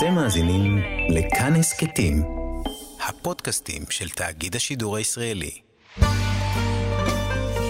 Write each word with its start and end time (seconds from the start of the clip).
אתם 0.00 0.14
מאזינים 0.14 0.78
לכאן 1.08 1.56
הסכתים, 1.56 2.22
הפודקאסטים 3.08 3.82
של 3.90 4.08
תאגיד 4.08 4.56
השידור 4.56 4.96
הישראלי. 4.96 5.50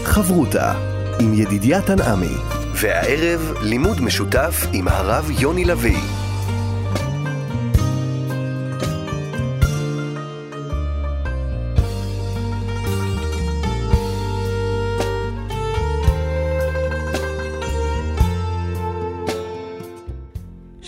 חברותה 0.04 0.72
עם 1.20 1.34
ידידיה 1.34 1.82
תנעמי, 1.82 2.36
והערב 2.74 3.52
לימוד 3.62 4.00
משותף 4.00 4.66
עם 4.72 4.88
הרב 4.88 5.30
יוני 5.38 5.64
לביא. 5.64 6.19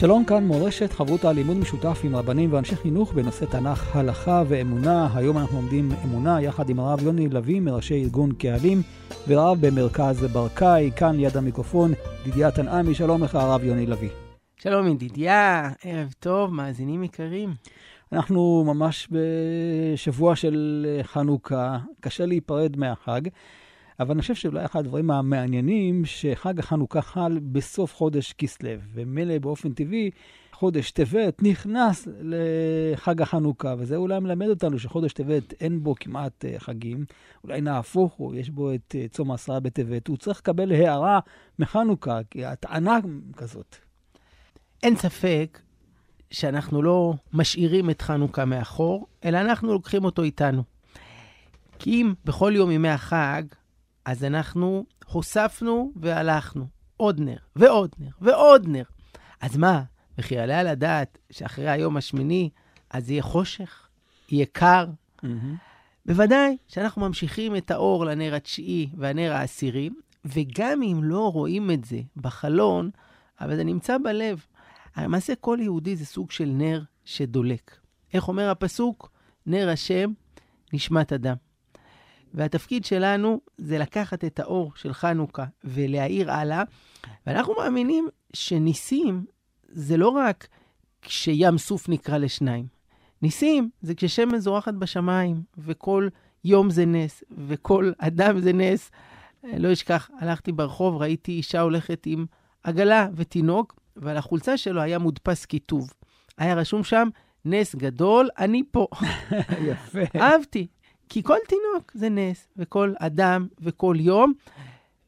שלום 0.03 0.25
כאן 0.25 0.45
מורשת 0.45 0.93
חברותה 0.93 1.32
לימוד 1.32 1.57
משותף 1.57 2.00
עם 2.05 2.16
רבנים 2.16 2.53
ואנשי 2.53 2.76
חינוך 2.76 3.13
בנושא 3.13 3.45
תנ"ך, 3.45 3.96
הלכה 3.96 4.43
ואמונה. 4.49 5.09
היום 5.14 5.39
אנחנו 5.39 5.57
לומדים 5.61 5.89
אמונה 6.04 6.43
יחד 6.43 6.71
עם 6.71 6.81
הרב 6.81 7.03
יוני 7.03 7.29
לביא 7.29 7.61
מראשי 7.61 8.03
ארגון 8.03 8.32
קהלים 8.32 8.82
ורב 9.29 9.67
במרכז 9.67 10.25
ברקאי, 10.32 10.90
כאן 10.96 11.17
ליד 11.17 11.36
המיקרופון, 11.36 11.93
ידידיה 12.23 12.50
תנעמי, 12.50 12.95
שלום 12.95 13.25
לך 13.25 13.35
הרב 13.35 13.64
יוני 13.64 13.86
לביא. 13.86 14.09
שלום 14.57 14.89
ידידיה, 14.89 15.71
ערב 15.85 16.14
טוב, 16.21 16.54
מאזינים 16.54 17.04
יקרים. 17.04 17.54
אנחנו 18.12 18.64
ממש 18.67 19.09
בשבוע 19.11 20.37
של 20.37 20.87
חנוכה, 21.03 21.79
קשה 22.00 22.26
להיפרד 22.26 22.76
מהחג. 22.76 23.21
אבל 24.02 24.11
אני 24.11 24.20
חושב 24.20 24.34
שאולי 24.34 24.64
אחד 24.64 24.80
הדברים 24.80 25.11
המעניינים, 25.11 26.04
שחג 26.04 26.58
החנוכה 26.58 27.02
חל 27.02 27.38
בסוף 27.52 27.94
חודש 27.94 28.32
כסלו, 28.32 28.70
ומילא 28.94 29.38
באופן 29.38 29.72
טבעי, 29.72 30.11
חודש 30.52 30.90
טבת 30.90 31.42
נכנס 31.42 32.08
לחג 32.20 33.22
החנוכה, 33.22 33.75
וזה 33.78 33.97
אולי 33.97 34.20
מלמד 34.20 34.48
אותנו 34.48 34.78
שחודש 34.78 35.12
טבת 35.12 35.53
אין 35.61 35.83
בו 35.83 35.94
כמעט 36.00 36.44
אה, 36.44 36.55
חגים, 36.59 37.05
אולי 37.44 37.61
נהפוך 37.61 38.12
הוא, 38.14 38.34
יש 38.34 38.50
בו 38.50 38.75
את 38.75 38.94
אה, 38.98 39.06
צום 39.11 39.31
העשרה 39.31 39.61
בטבת, 39.61 40.09
הוא 40.09 40.16
צריך 40.16 40.39
לקבל 40.39 40.72
הערה 40.72 41.20
מחנוכה, 41.59 42.19
כי 42.31 42.44
הטענה 42.44 42.98
כזאת. 43.37 43.77
אין 44.83 44.97
ספק 44.97 45.59
שאנחנו 46.31 46.83
לא 46.83 47.14
משאירים 47.33 47.91
את 47.91 48.03
חנוכה 48.03 48.44
מאחור, 48.44 49.06
אלא 49.25 49.39
אנחנו 49.39 49.72
לוקחים 49.72 50.05
אותו 50.05 50.22
איתנו. 50.22 50.62
כי 51.78 51.91
אם 51.91 52.12
בכל 52.25 52.53
יום 52.56 52.70
ימי 52.70 52.89
החג 52.89 53.42
אז 54.05 54.25
אנחנו 54.25 54.84
הוספנו 55.06 55.92
והלכנו. 55.97 56.67
עוד 56.97 57.20
נר, 57.20 57.36
ועוד 57.56 57.95
נר, 57.98 58.11
ועוד 58.20 58.69
נר. 58.69 58.83
אז 59.41 59.56
מה, 59.56 59.83
וכי 60.19 60.34
יעלה 60.34 60.61
על 60.61 60.67
הדעת 60.67 61.19
שאחרי 61.31 61.70
היום 61.70 61.97
השמיני, 61.97 62.50
אז 62.91 63.11
יהיה 63.11 63.22
חושך? 63.22 63.89
יהיה 64.28 64.47
קר? 64.53 64.86
Mm-hmm. 65.25 65.27
בוודאי 66.06 66.56
שאנחנו 66.69 67.03
ממשיכים 67.03 67.56
את 67.56 67.70
האור 67.70 68.05
לנר 68.05 68.34
התשיעי 68.34 68.91
והנר 68.97 69.33
העשירי, 69.33 69.91
וגם 70.25 70.83
אם 70.83 71.00
לא 71.05 71.33
רואים 71.33 71.70
את 71.70 71.84
זה 71.84 72.00
בחלון, 72.16 72.91
אבל 73.41 73.56
זה 73.56 73.64
נמצא 73.64 73.97
בלב. 74.05 74.47
למעשה 74.97 75.34
כל 75.34 75.59
יהודי 75.61 75.97
זה 75.97 76.06
סוג 76.06 76.31
של 76.31 76.44
נר 76.44 76.83
שדולק. 77.05 77.77
איך 78.14 78.28
אומר 78.28 78.50
הפסוק? 78.50 79.11
נר 79.47 79.69
השם, 79.69 80.12
נשמת 80.72 81.12
אדם. 81.12 81.37
והתפקיד 82.34 82.84
שלנו 82.84 83.41
זה 83.58 83.78
לקחת 83.78 84.25
את 84.25 84.41
האור 84.41 84.72
של 84.75 84.92
חנוכה 84.92 85.44
ולהאיר 85.64 86.33
הלאה. 86.33 86.62
ואנחנו 87.27 87.55
מאמינים 87.58 88.08
שניסים 88.33 89.25
זה 89.69 89.97
לא 89.97 90.08
רק 90.08 90.48
כשים 91.03 91.58
סוף 91.58 91.88
נקרא 91.88 92.19
לשניים. 92.19 92.66
ניסים 93.22 93.70
זה 93.83 93.94
כששמש 93.94 94.34
זורחת 94.38 94.75
בשמיים, 94.75 95.42
וכל 95.58 96.08
יום 96.44 96.70
זה 96.70 96.86
נס, 96.86 97.25
וכל 97.47 97.92
אדם 97.98 98.41
זה 98.41 98.53
נס. 98.53 98.91
לא 99.44 99.72
אשכח, 99.72 100.10
הלכתי 100.19 100.53
ברחוב, 100.53 100.97
ראיתי 100.97 101.32
אישה 101.32 101.60
הולכת 101.60 102.03
עם 102.06 102.26
עגלה 102.65 103.09
ותינוק, 103.15 103.75
ועל 103.97 104.16
החולצה 104.16 104.56
שלו 104.56 104.81
היה 104.81 104.98
מודפס 104.98 105.44
כיתוב. 105.44 105.92
היה 106.38 106.54
רשום 106.54 106.84
שם, 106.84 107.09
נס 107.44 107.75
גדול, 107.75 108.28
אני 108.38 108.62
פה. 108.71 108.87
יפה. 109.69 110.19
אהבתי. 110.19 110.66
כי 111.12 111.23
כל 111.23 111.37
תינוק 111.49 111.93
זה 111.95 112.09
נס, 112.09 112.49
וכל 112.56 112.95
אדם 112.99 113.47
וכל 113.61 113.97
יום. 114.00 114.33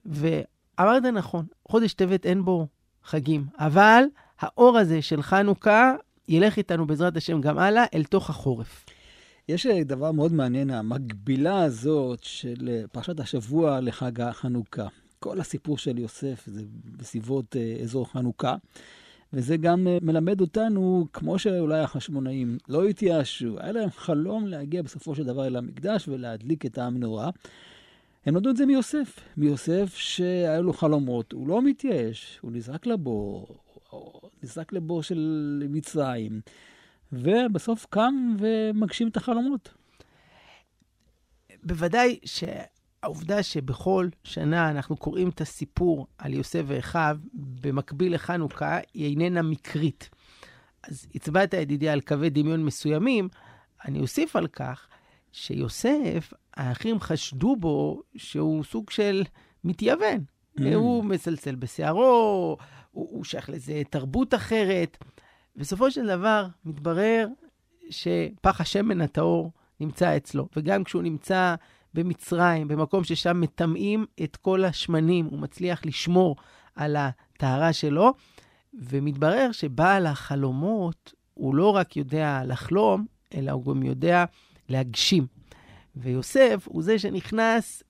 ואמרת 0.06 1.03
נכון, 1.03 1.47
חודש 1.69 1.92
טבת 1.92 2.26
אין 2.26 2.44
בו 2.44 2.66
חגים, 3.04 3.47
אבל 3.59 4.04
האור 4.41 4.78
הזה 4.78 5.03
של 5.03 5.22
חנוכה 5.22 5.94
ילך 6.28 6.56
איתנו 6.56 6.87
בעזרת 6.87 7.16
השם 7.16 7.41
גם 7.41 7.59
הלאה 7.59 7.84
אל 7.94 8.04
תוך 8.04 8.31
החורף. 8.31 8.84
יש 9.48 9.66
דבר 9.66 10.12
מאוד 10.12 10.32
מעניין, 10.32 10.70
המקבילה 10.70 11.62
הזאת 11.62 12.22
של 12.22 12.84
פרשת 12.93 13.20
השבוע 13.20 13.81
לחג 13.81 14.20
החנוכה. 14.20 14.87
כל 15.19 15.41
הסיפור 15.41 15.78
של 15.78 15.98
יוסף 15.98 16.43
זה 16.47 16.62
בסביבות 16.97 17.56
אה, 17.56 17.76
אזור 17.82 18.12
חנוכה. 18.12 18.56
וזה 19.34 19.56
גם 19.56 19.86
אה, 19.86 19.98
מלמד 20.02 20.40
אותנו, 20.40 21.06
כמו 21.12 21.38
שאולי 21.38 21.80
החשמונאים 21.80 22.58
לא 22.68 22.84
התייאשו, 22.84 23.56
היה 23.60 23.72
להם 23.72 23.90
חלום 23.90 24.46
להגיע 24.46 24.82
בסופו 24.82 25.14
של 25.14 25.24
דבר 25.24 25.46
אל 25.46 25.56
המקדש 25.56 26.08
ולהדליק 26.08 26.66
את 26.66 26.78
המנורה. 26.78 27.30
הם 28.26 28.34
למדו 28.34 28.50
את 28.50 28.56
זה 28.56 28.66
מיוסף, 28.66 29.20
מיוסף 29.36 29.94
שהיה 29.94 30.60
לו 30.60 30.72
חלומות, 30.72 31.32
הוא 31.32 31.48
לא 31.48 31.62
מתייאש, 31.62 32.38
הוא 32.42 32.52
נזרק 32.52 32.86
לבור, 32.86 33.46
נזרק 34.42 34.72
לבור 34.72 35.02
של 35.02 35.62
מצרים, 35.70 36.40
ובסוף 37.12 37.86
קם 37.90 38.36
ומגשים 38.38 39.08
את 39.08 39.16
החלומות. 39.16 39.74
בוודאי 41.64 42.18
ש... 42.24 42.44
העובדה 43.04 43.42
שבכל 43.42 44.08
שנה 44.22 44.70
אנחנו 44.70 44.96
קוראים 44.96 45.28
את 45.28 45.40
הסיפור 45.40 46.06
על 46.18 46.34
יוסף 46.34 46.62
ואחיו 46.66 47.18
במקביל 47.66 48.14
לחנוכה, 48.14 48.78
היא 48.94 49.10
איננה 49.10 49.42
מקרית. 49.42 50.10
אז 50.82 51.06
הצבעת, 51.14 51.54
ידידי, 51.54 51.88
על 51.88 52.00
קווי 52.00 52.30
דמיון 52.30 52.64
מסוימים. 52.64 53.28
אני 53.84 54.00
אוסיף 54.00 54.36
על 54.36 54.47
כך 54.47 54.88
שיוסף, 55.32 56.32
האחים 56.54 57.00
חשדו 57.00 57.56
בו 57.56 58.02
שהוא 58.16 58.64
סוג 58.64 58.91
של 58.91 59.22
מתייוון. 59.64 60.25
Mm. 60.58 60.62
הוא 60.75 61.04
מסלסל 61.04 61.54
בשערו, 61.54 62.56
הוא, 62.91 63.08
הוא 63.10 63.25
שייך 63.25 63.50
לאיזה 63.50 63.82
תרבות 63.91 64.34
אחרת. 64.34 64.98
בסופו 65.56 65.91
של 65.91 66.06
דבר, 66.06 66.46
מתברר 66.64 67.28
שפח 67.91 68.60
השמן 68.60 69.00
הטהור 69.00 69.52
נמצא 69.81 70.16
אצלו. 70.16 70.48
וגם 70.56 70.84
כשהוא 70.84 71.02
נמצא 71.02 71.54
במצרים, 71.94 72.69
במקום 72.69 73.04
ששם 73.04 73.41
מטמאים 73.41 74.06
את 74.22 74.36
כל 74.36 74.64
השמנים, 74.64 75.26
הוא 75.26 75.38
מצליח 75.38 75.86
לשמור 75.86 76.36
על 76.75 76.96
הטהרה 77.36 77.72
שלו, 77.72 78.12
ומתברר 78.74 79.52
שבעל 79.52 80.06
החלומות, 80.06 81.12
הוא 81.34 81.54
לא 81.54 81.76
רק 81.76 81.96
יודע 81.96 82.42
לחלום, 82.46 83.06
אלא 83.34 83.52
הוא 83.52 83.64
גם 83.64 83.82
יודע 83.82 84.24
להגשים. 84.68 85.26
ויוסף 85.96 86.64
הוא 86.68 86.82
זה 86.82 86.98
שנכנס 86.98 87.82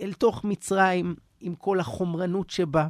אל 0.00 0.12
תוך 0.12 0.44
מצרים 0.44 1.14
עם 1.40 1.54
כל 1.54 1.80
החומרנות 1.80 2.50
שבה, 2.50 2.88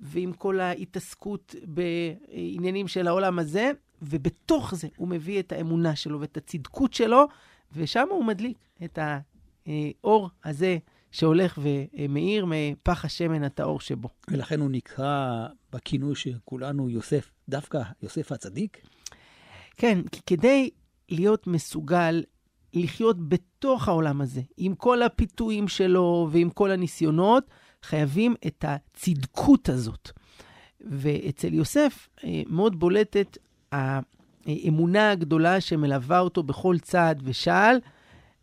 ועם 0.00 0.32
כל 0.32 0.60
ההתעסקות 0.60 1.54
בעניינים 1.64 2.88
של 2.88 3.08
העולם 3.08 3.38
הזה, 3.38 3.70
ובתוך 4.02 4.74
זה 4.74 4.88
הוא 4.96 5.08
מביא 5.08 5.40
את 5.40 5.52
האמונה 5.52 5.96
שלו 5.96 6.20
ואת 6.20 6.36
הצדקות 6.36 6.94
שלו, 6.94 7.26
ושם 7.72 8.06
הוא 8.10 8.24
מדליק 8.24 8.58
את 8.84 8.98
האור 8.98 10.30
הזה 10.44 10.78
שהולך 11.14 11.58
ומאיר 11.62 12.46
מפח 12.48 13.04
השמן 13.04 13.42
הטהור 13.44 13.80
שבו. 13.80 14.08
ולכן 14.28 14.60
הוא 14.60 14.70
נקרא 14.70 15.46
בכינוי 15.72 16.14
שכולנו 16.14 16.90
יוסף, 16.90 17.30
דווקא 17.48 17.82
יוסף 18.02 18.32
הצדיק? 18.32 18.80
כן, 19.76 19.98
כי 20.12 20.20
כדי 20.26 20.70
להיות 21.08 21.46
מסוגל 21.46 22.22
לחיות 22.72 23.28
בתוך 23.28 23.88
העולם 23.88 24.20
הזה, 24.20 24.40
עם 24.56 24.74
כל 24.74 25.02
הפיתויים 25.02 25.68
שלו 25.68 26.28
ועם 26.32 26.50
כל 26.50 26.70
הניסיונות, 26.70 27.50
חייבים 27.82 28.34
את 28.46 28.64
הצדקות 28.68 29.68
הזאת. 29.68 30.10
ואצל 30.80 31.54
יוסף 31.54 32.08
אה, 32.24 32.42
מאוד 32.46 32.78
בולטת 32.78 33.38
האמונה 33.72 35.10
הגדולה 35.10 35.60
שמלווה 35.60 36.20
אותו 36.20 36.42
בכל 36.42 36.76
צעד 36.78 37.22
ושעל, 37.24 37.76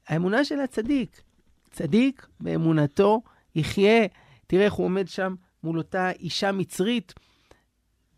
האמונה 0.07 0.45
של 0.45 0.59
הצדיק. 0.59 1.21
צדיק 1.71 2.27
באמונתו 2.39 3.21
יחיה. 3.55 4.05
תראה 4.47 4.65
איך 4.65 4.73
הוא 4.73 4.85
עומד 4.85 5.07
שם 5.07 5.35
מול 5.63 5.77
אותה 5.77 6.11
אישה 6.11 6.51
מצרית, 6.51 7.13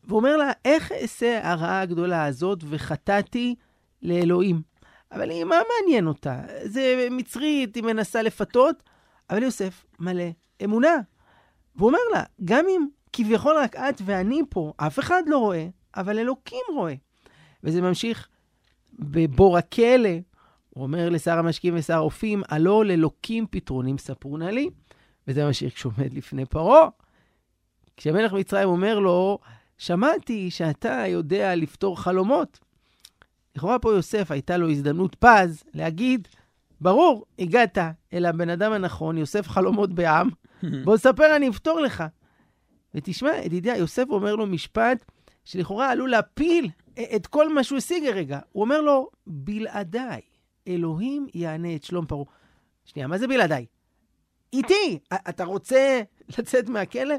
ואומר 0.03 0.38
לה, 0.38 0.51
איך 0.65 0.91
אעשה 0.91 1.51
הרעה 1.51 1.81
הגדולה 1.81 2.25
הזאת 2.25 2.63
וחטאתי 2.69 3.55
לאלוהים? 4.01 4.61
אבל 5.11 5.29
היא, 5.29 5.44
מה 5.44 5.55
מעניין 5.55 6.07
אותה? 6.07 6.41
זה 6.63 7.07
מצרית, 7.11 7.75
היא 7.75 7.83
מנסה 7.83 8.21
לפתות, 8.21 8.83
אבל 9.29 9.44
יוסף 9.44 9.85
מלא 10.00 10.23
אמונה. 10.63 10.95
והוא 11.75 11.88
אומר 11.88 12.00
לה, 12.13 12.23
גם 12.45 12.65
אם 12.69 12.85
כביכול 13.13 13.55
רק 13.57 13.75
את 13.75 14.01
ואני 14.05 14.41
פה, 14.50 14.73
אף 14.77 15.00
אחד 15.00 15.23
לא 15.27 15.38
רואה, 15.38 15.67
אבל 15.95 16.19
אלוקים 16.19 16.63
רואה. 16.73 16.94
וזה 17.63 17.81
ממשיך 17.81 18.27
בבור 18.94 19.57
הכלא. 19.57 20.09
הוא 20.74 20.84
אומר 20.84 21.10
לשר 21.10 21.40
המשקים 21.40 21.74
ושר 21.78 21.94
האופים, 21.94 22.44
הלא 22.50 22.86
לאלוקים 22.86 23.46
פתרונים 23.50 23.98
ספרו 23.98 24.38
נא 24.38 24.44
לי. 24.44 24.70
וזה 25.28 25.46
ממשיך 25.46 25.74
כשהוא 25.74 25.94
עומד 25.98 26.14
לפני 26.14 26.46
פרעה. 26.46 26.88
כשמלך 27.98 28.34
מצרים 28.34 28.70
אומר 28.70 29.00
לו, 29.00 29.40
שמעתי 29.78 30.52
שאתה 30.52 31.04
יודע 31.08 31.56
לפתור 31.56 32.00
חלומות. 32.00 32.60
לכאורה 33.56 33.80
פה 33.80 33.94
יוסף, 33.94 34.31
הייתה 34.31 34.58
לו 34.58 34.70
הזדמנות 34.70 35.16
פז 35.16 35.64
להגיד, 35.74 36.28
ברור, 36.81 37.25
הגעת 37.40 37.78
אל 38.14 38.25
הבן 38.25 38.50
אדם 38.50 38.72
הנכון, 38.72 39.18
יוסף 39.18 39.48
חלומות 39.48 39.94
בעם, 39.94 40.30
בוא 40.86 40.98
ספר, 40.98 41.36
אני 41.36 41.50
אפתור 41.50 41.80
לך. 41.80 42.04
ותשמע, 42.96 43.31
ידידיה, 43.46 43.78
יוסף 43.78 44.04
אומר 44.10 44.36
לו 44.36 44.48
משפט 44.48 45.06
שלכאורה 45.46 45.92
עלול 45.92 46.10
להפיל 46.10 46.70
את 47.16 47.28
כל 47.28 47.54
מה 47.54 47.64
שהוא 47.64 47.78
השיג 47.78 48.06
הרגע. 48.06 48.40
הוא 48.52 48.64
אומר 48.64 48.81
לו, 48.81 49.10
בלעדיי, 49.28 50.22
אלוהים 50.68 51.27
יענה 51.33 51.75
את 51.75 51.83
שלום 51.83 52.06
פרעה. 52.06 52.25
שנייה, 52.86 53.07
מה 53.07 53.18
זה 53.18 53.27
בלעדיי? 53.27 53.65
איתי! 54.54 55.00
אתה 55.13 55.44
רוצה 55.44 56.01
לצאת 56.38 56.69
מהכלא? 56.69 57.15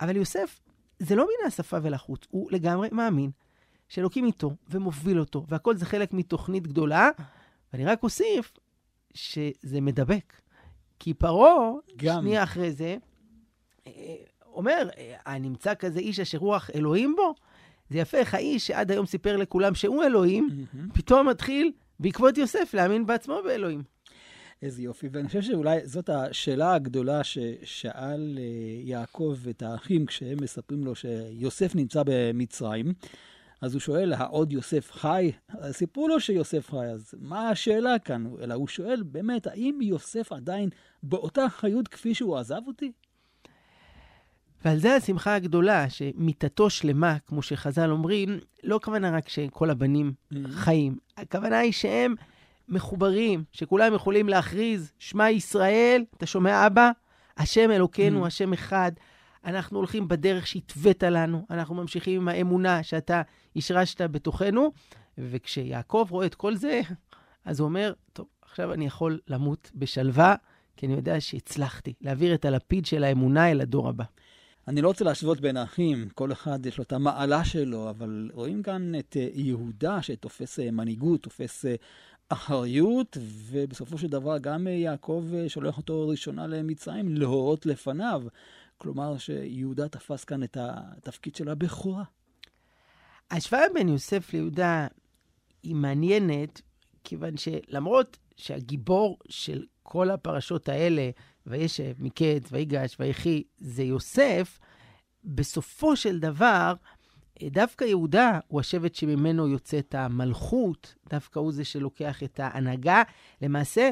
אבל 0.00 0.16
יוסף, 0.16 0.60
זה 0.98 1.16
לא 1.16 1.24
מן 1.24 1.46
השפה 1.46 1.76
ולחוץ, 1.82 2.26
הוא 2.30 2.48
לגמרי 2.52 2.88
מאמין 2.92 3.30
שאלוקים 3.88 4.24
איתו 4.24 4.50
ומוביל 4.70 5.20
אותו, 5.20 5.44
והכל 5.48 5.76
זה 5.76 5.86
חלק 5.86 6.12
מתוכנית 6.12 6.66
גדולה. 6.66 7.10
ואני 7.72 7.84
רק 7.84 8.02
אוסיף 8.02 8.52
שזה 9.14 9.80
מדבק. 9.80 10.32
כי 10.98 11.14
פרעה, 11.14 11.70
שנייה 12.00 12.42
אחרי 12.42 12.72
זה, 12.72 12.96
אה, 13.86 13.92
אומר, 14.46 14.88
הנמצא 15.26 15.74
כזה 15.74 15.98
איש 15.98 16.20
אשר 16.20 16.38
רוח 16.38 16.70
אלוהים 16.74 17.14
בו? 17.16 17.34
זה 17.90 17.98
יפה 17.98 18.16
איך 18.16 18.34
האיש 18.34 18.66
שעד 18.66 18.90
היום 18.90 19.06
סיפר 19.06 19.36
לכולם 19.36 19.74
שהוא 19.74 20.04
אלוהים, 20.04 20.48
mm-hmm. 20.50 20.94
פתאום 20.94 21.28
מתחיל 21.28 21.72
בעקבות 22.00 22.38
יוסף 22.38 22.74
להאמין 22.74 23.06
בעצמו 23.06 23.40
באלוהים. 23.44 23.82
איזה 24.62 24.82
יופי, 24.82 25.08
ואני 25.12 25.26
חושב 25.26 25.42
שאולי 25.42 25.86
זאת 25.86 26.08
השאלה 26.08 26.74
הגדולה 26.74 27.24
ששאל 27.24 28.38
אה, 28.38 28.44
יעקב 28.84 29.36
את 29.50 29.62
האחים 29.62 30.06
כשהם 30.06 30.38
מספרים 30.42 30.84
לו 30.84 30.94
שיוסף 30.94 31.74
נמצא 31.74 32.02
במצרים. 32.06 32.92
אז 33.60 33.74
הוא 33.74 33.80
שואל, 33.80 34.12
העוד 34.12 34.52
יוסף 34.52 34.90
חי? 34.92 35.32
סיפרו 35.70 36.08
לו 36.08 36.20
שיוסף 36.20 36.70
חי, 36.70 36.86
אז 36.86 37.14
מה 37.18 37.48
השאלה 37.48 37.98
כאן? 37.98 38.26
אלא 38.42 38.54
הוא 38.54 38.68
שואל, 38.68 39.02
באמת, 39.02 39.46
האם 39.46 39.78
יוסף 39.82 40.32
עדיין 40.32 40.68
באותה 41.02 41.48
חיות 41.48 41.88
כפי 41.88 42.14
שהוא 42.14 42.36
עזב 42.36 42.60
אותי? 42.66 42.92
ועל 44.64 44.78
זה 44.78 44.94
השמחה 44.94 45.34
הגדולה, 45.34 45.90
שמיתתו 45.90 46.70
שלמה, 46.70 47.16
כמו 47.26 47.42
שחז"ל 47.42 47.90
אומרים, 47.90 48.38
לא 48.64 48.76
הכוונה 48.76 49.10
רק 49.10 49.28
שכל 49.28 49.70
הבנים 49.70 50.12
mm-hmm. 50.12 50.36
חיים, 50.50 50.96
הכוונה 51.16 51.58
היא 51.58 51.72
שהם 51.72 52.14
מחוברים, 52.68 53.44
שכולם 53.52 53.94
יכולים 53.94 54.28
להכריז, 54.28 54.92
שמע 54.98 55.30
ישראל, 55.30 56.04
אתה 56.16 56.26
שומע 56.26 56.66
אבא? 56.66 56.90
השם 57.36 57.70
אלוקינו, 57.70 58.24
mm-hmm. 58.24 58.26
השם 58.26 58.52
אחד. 58.52 58.92
אנחנו 59.44 59.78
הולכים 59.78 60.08
בדרך 60.08 60.46
שהתווית 60.46 61.02
לנו, 61.02 61.46
אנחנו 61.50 61.74
ממשיכים 61.74 62.20
עם 62.20 62.28
האמונה 62.28 62.82
שאתה 62.82 63.22
השרשת 63.56 64.00
בתוכנו, 64.00 64.72
וכשיעקב 65.18 66.06
רואה 66.10 66.26
את 66.26 66.34
כל 66.34 66.56
זה, 66.56 66.80
אז 67.44 67.60
הוא 67.60 67.68
אומר, 67.68 67.92
טוב, 68.12 68.26
עכשיו 68.42 68.72
אני 68.72 68.86
יכול 68.86 69.20
למות 69.28 69.70
בשלווה, 69.74 70.34
כי 70.76 70.86
אני 70.86 70.94
יודע 70.94 71.20
שהצלחתי 71.20 71.94
להעביר 72.00 72.34
את 72.34 72.44
הלפיד 72.44 72.86
של 72.86 73.04
האמונה 73.04 73.50
אל 73.50 73.60
הדור 73.60 73.88
הבא. 73.88 74.04
אני 74.68 74.82
לא 74.82 74.88
רוצה 74.88 75.04
להשוות 75.04 75.40
בין 75.40 75.56
האחים, 75.56 76.08
כל 76.14 76.32
אחד 76.32 76.66
יש 76.66 76.78
לו 76.78 76.84
את 76.84 76.92
המעלה 76.92 77.44
שלו, 77.44 77.90
אבל 77.90 78.30
רואים 78.32 78.62
כאן 78.62 78.92
את 78.98 79.16
אה, 79.20 79.28
יהודה 79.34 80.02
שתופס 80.02 80.60
אה, 80.60 80.70
מנהיגות, 80.70 81.22
תופס 81.22 81.64
אה, 81.64 81.74
אחריות, 82.28 83.16
ובסופו 83.20 83.98
של 83.98 84.08
דבר 84.08 84.38
גם 84.38 84.66
יעקב 84.66 85.24
שולח 85.48 85.76
אותו 85.76 86.08
ראשונה 86.08 86.46
למצרים 86.46 87.14
להורות 87.14 87.66
לפניו. 87.66 88.22
כלומר 88.78 89.18
שיהודה 89.18 89.88
תפס 89.88 90.24
כאן 90.24 90.42
את 90.42 90.56
התפקיד 90.60 91.34
של 91.34 91.48
הבכורה. 91.48 92.04
ההשוואה 93.30 93.64
בין 93.74 93.88
יוסף 93.88 94.32
ליהודה 94.32 94.86
היא 95.62 95.74
מעניינת, 95.74 96.60
כיוון 97.04 97.36
שלמרות 97.36 98.16
שהגיבור 98.36 99.18
של 99.28 99.64
כל 99.82 100.10
הפרשות 100.10 100.68
האלה, 100.68 101.10
וישב, 101.48 101.92
מקץ, 101.98 102.48
ויגש, 102.52 102.96
ויחי, 103.00 103.42
זה 103.58 103.82
יוסף, 103.82 104.58
בסופו 105.24 105.96
של 105.96 106.18
דבר, 106.20 106.74
דווקא 107.42 107.84
יהודה 107.84 108.38
הוא 108.48 108.60
השבט 108.60 108.94
שממנו 108.94 109.48
יוצאת 109.48 109.94
המלכות, 109.94 110.94
דווקא 111.10 111.38
הוא 111.38 111.52
זה 111.52 111.64
שלוקח 111.64 112.22
את 112.22 112.40
ההנהגה. 112.40 113.02
למעשה, 113.42 113.90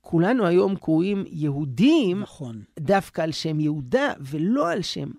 כולנו 0.00 0.46
היום 0.46 0.76
קרואים 0.76 1.24
יהודים, 1.28 2.20
נכון. 2.20 2.62
דווקא 2.78 3.22
על 3.22 3.32
שם 3.32 3.60
יהודה 3.60 4.12
ולא 4.20 4.70
על 4.70 4.82
שם 4.82 5.10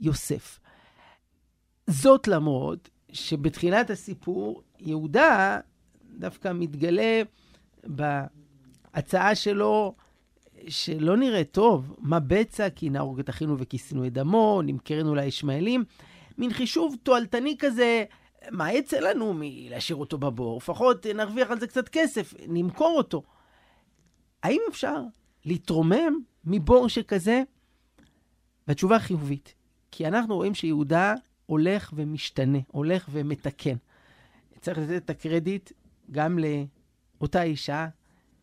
יוסף. 0.00 0.58
זאת 1.86 2.28
למרות 2.28 2.88
שבתחילת 3.12 3.90
הסיפור, 3.90 4.62
יהודה 4.80 5.60
דווקא 6.18 6.52
מתגלה 6.54 7.22
בהצעה 7.84 9.34
שלו, 9.34 9.94
שלא 10.68 11.16
נראה 11.16 11.44
טוב, 11.44 11.94
מה 11.98 12.20
בצע 12.20 12.70
כי 12.70 12.90
נהרוג 12.90 13.18
את 13.18 13.30
אחינו 13.30 13.58
וכיסינו 13.58 14.06
את 14.06 14.12
דמו, 14.12 14.62
נמכרנו 14.64 15.14
לישמעאלים. 15.14 15.84
מין 16.38 16.52
חישוב 16.52 16.96
תועלתני 17.02 17.56
כזה, 17.58 18.04
מה 18.50 18.72
יצא 18.72 19.00
לנו 19.00 19.34
מלהשאיר 19.36 19.96
אותו 19.96 20.18
בבור? 20.18 20.56
לפחות 20.56 21.06
נרוויח 21.06 21.50
על 21.50 21.60
זה 21.60 21.66
קצת 21.66 21.88
כסף, 21.88 22.34
נמכור 22.48 22.94
אותו. 22.96 23.22
האם 24.42 24.60
אפשר 24.68 25.00
להתרומם 25.44 26.18
מבור 26.44 26.88
שכזה? 26.88 27.42
והתשובה 28.68 28.98
חיובית, 28.98 29.54
כי 29.90 30.06
אנחנו 30.06 30.34
רואים 30.34 30.54
שיהודה 30.54 31.14
הולך 31.46 31.92
ומשתנה, 31.96 32.58
הולך 32.66 33.08
ומתקן. 33.12 33.76
צריך 34.60 34.78
לתת 34.78 35.04
את 35.04 35.10
הקרדיט 35.10 35.72
גם 36.10 36.38
לאותה 36.38 37.42
אישה 37.42 37.88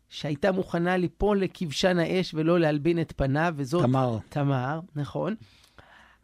שהייתה 0.08 0.52
מוכנה 0.52 0.96
ליפול 0.96 1.40
לכבשן 1.40 1.98
האש 1.98 2.34
ולא 2.34 2.60
להלבין 2.60 3.00
את 3.00 3.12
פניו, 3.16 3.54
וזאת... 3.56 3.82
תמר. 3.82 4.18
תמר, 4.28 4.80
נכון. 4.96 5.34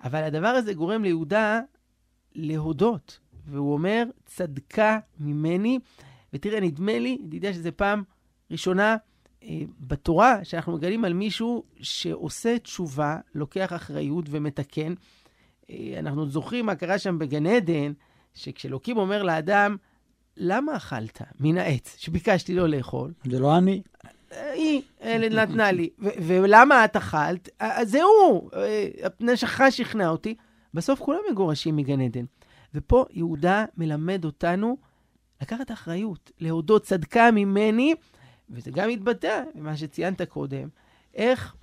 אבל 0.05 0.23
הדבר 0.23 0.49
הזה 0.49 0.75
גורם 0.75 1.05
ליהודה 1.05 1.61
להודות, 2.35 3.19
והוא 3.47 3.73
אומר, 3.73 4.05
צדקה 4.27 4.99
ממני. 5.21 5.79
ותראה, 6.33 6.61
נדמה 6.61 6.99
לי, 6.99 7.19
ידידיה, 7.21 7.52
שזו 7.54 7.71
פעם 7.76 8.02
ראשונה 8.50 8.97
אה, 9.43 9.61
בתורה 9.81 10.45
שאנחנו 10.45 10.73
מגלים 10.73 11.04
על 11.04 11.12
מישהו 11.12 11.64
שעושה 11.81 12.59
תשובה, 12.59 13.19
לוקח 13.35 13.73
אחריות 13.73 14.25
ומתקן. 14.31 14.95
אה, 15.71 15.95
אנחנו 15.99 16.26
זוכרים 16.26 16.66
מה 16.66 16.75
קרה 16.75 16.99
שם 16.99 17.19
בגן 17.19 17.47
עדן, 17.47 17.93
שכשאלוקים 18.35 18.97
אומר 18.97 19.23
לאדם, 19.23 19.76
למה 20.37 20.76
אכלת 20.76 21.22
מן 21.40 21.58
העץ 21.58 21.96
שביקשתי 21.99 22.54
לא 22.54 22.68
לאכול? 22.68 23.12
זה 23.25 23.38
לא 23.38 23.58
אני. 23.58 23.82
היא 24.52 24.82
נתנה 25.30 25.72
לי. 25.72 25.90
ולמה 26.00 26.84
את 26.84 26.96
אכלת? 26.96 27.49
זה 27.82 28.02
הוא, 28.02 28.50
שלך 29.37 29.64
שכנע 29.70 30.08
אותי. 30.08 30.34
בסוף 30.75 31.00
כולם 31.00 31.18
מגורשים 31.30 31.76
מגן 31.76 32.00
עדן. 32.00 32.25
ופה 32.75 33.04
יהודה 33.10 33.64
מלמד 33.76 34.25
אותנו 34.25 34.76
לקחת 35.42 35.70
אחריות, 35.70 36.30
להודות 36.40 36.82
צדקה 36.82 37.30
ממני, 37.30 37.94
וזה 38.50 38.70
גם 38.70 38.88
מתבטא 38.88 39.42
במה 39.54 39.76
שציינת 39.76 40.22
קודם, 40.22 40.68
איך 41.14 41.54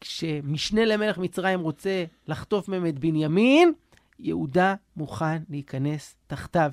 כשמשנה 0.00 0.84
למלך 0.84 1.18
מצרים 1.18 1.60
רוצה 1.60 2.04
לחטוף 2.28 2.68
מהם 2.68 2.86
את 2.86 2.98
בנימין, 2.98 3.72
יהודה 4.18 4.74
מוכן 4.96 5.42
להיכנס 5.50 6.16
תחתיו. 6.26 6.72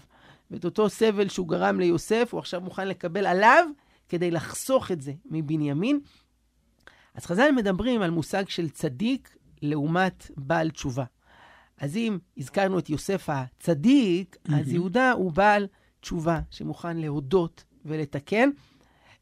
ואת 0.51 0.65
אותו 0.65 0.89
סבל 0.89 1.29
שהוא 1.29 1.47
גרם 1.47 1.79
ליוסף, 1.79 2.29
הוא 2.31 2.39
עכשיו 2.39 2.61
מוכן 2.61 2.87
לקבל 2.87 3.25
עליו 3.25 3.65
כדי 4.09 4.31
לחסוך 4.31 4.91
את 4.91 5.01
זה 5.01 5.13
מבנימין. 5.25 5.99
אז 7.15 7.25
חז"ל 7.25 7.51
מדברים 7.55 8.01
על 8.01 8.09
מושג 8.09 8.49
של 8.49 8.69
צדיק 8.69 9.37
לעומת 9.61 10.31
בעל 10.37 10.69
תשובה. 10.69 11.03
אז 11.77 11.97
אם 11.97 12.17
הזכרנו 12.37 12.79
את 12.79 12.89
יוסף 12.89 13.29
הצדיק, 13.29 14.35
mm-hmm. 14.35 14.55
אז 14.55 14.73
יהודה 14.73 15.11
הוא 15.11 15.31
בעל 15.31 15.67
תשובה 16.01 16.39
שמוכן 16.49 16.97
להודות 16.97 17.63
ולתקן. 17.85 18.49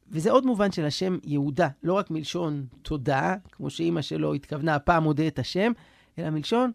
וזה 0.08 0.30
עוד 0.30 0.46
מובן 0.46 0.72
של 0.72 0.84
השם 0.84 1.18
יהודה, 1.24 1.68
לא 1.82 1.92
רק 1.92 2.10
מלשון 2.10 2.66
תודה, 2.82 3.36
כמו 3.52 3.70
שאימא 3.70 4.02
שלו 4.02 4.34
התכוונה, 4.34 4.74
הפעם 4.74 5.02
מודה 5.02 5.26
את 5.26 5.38
השם, 5.38 5.72
אלא 6.18 6.30
מלשון 6.30 6.72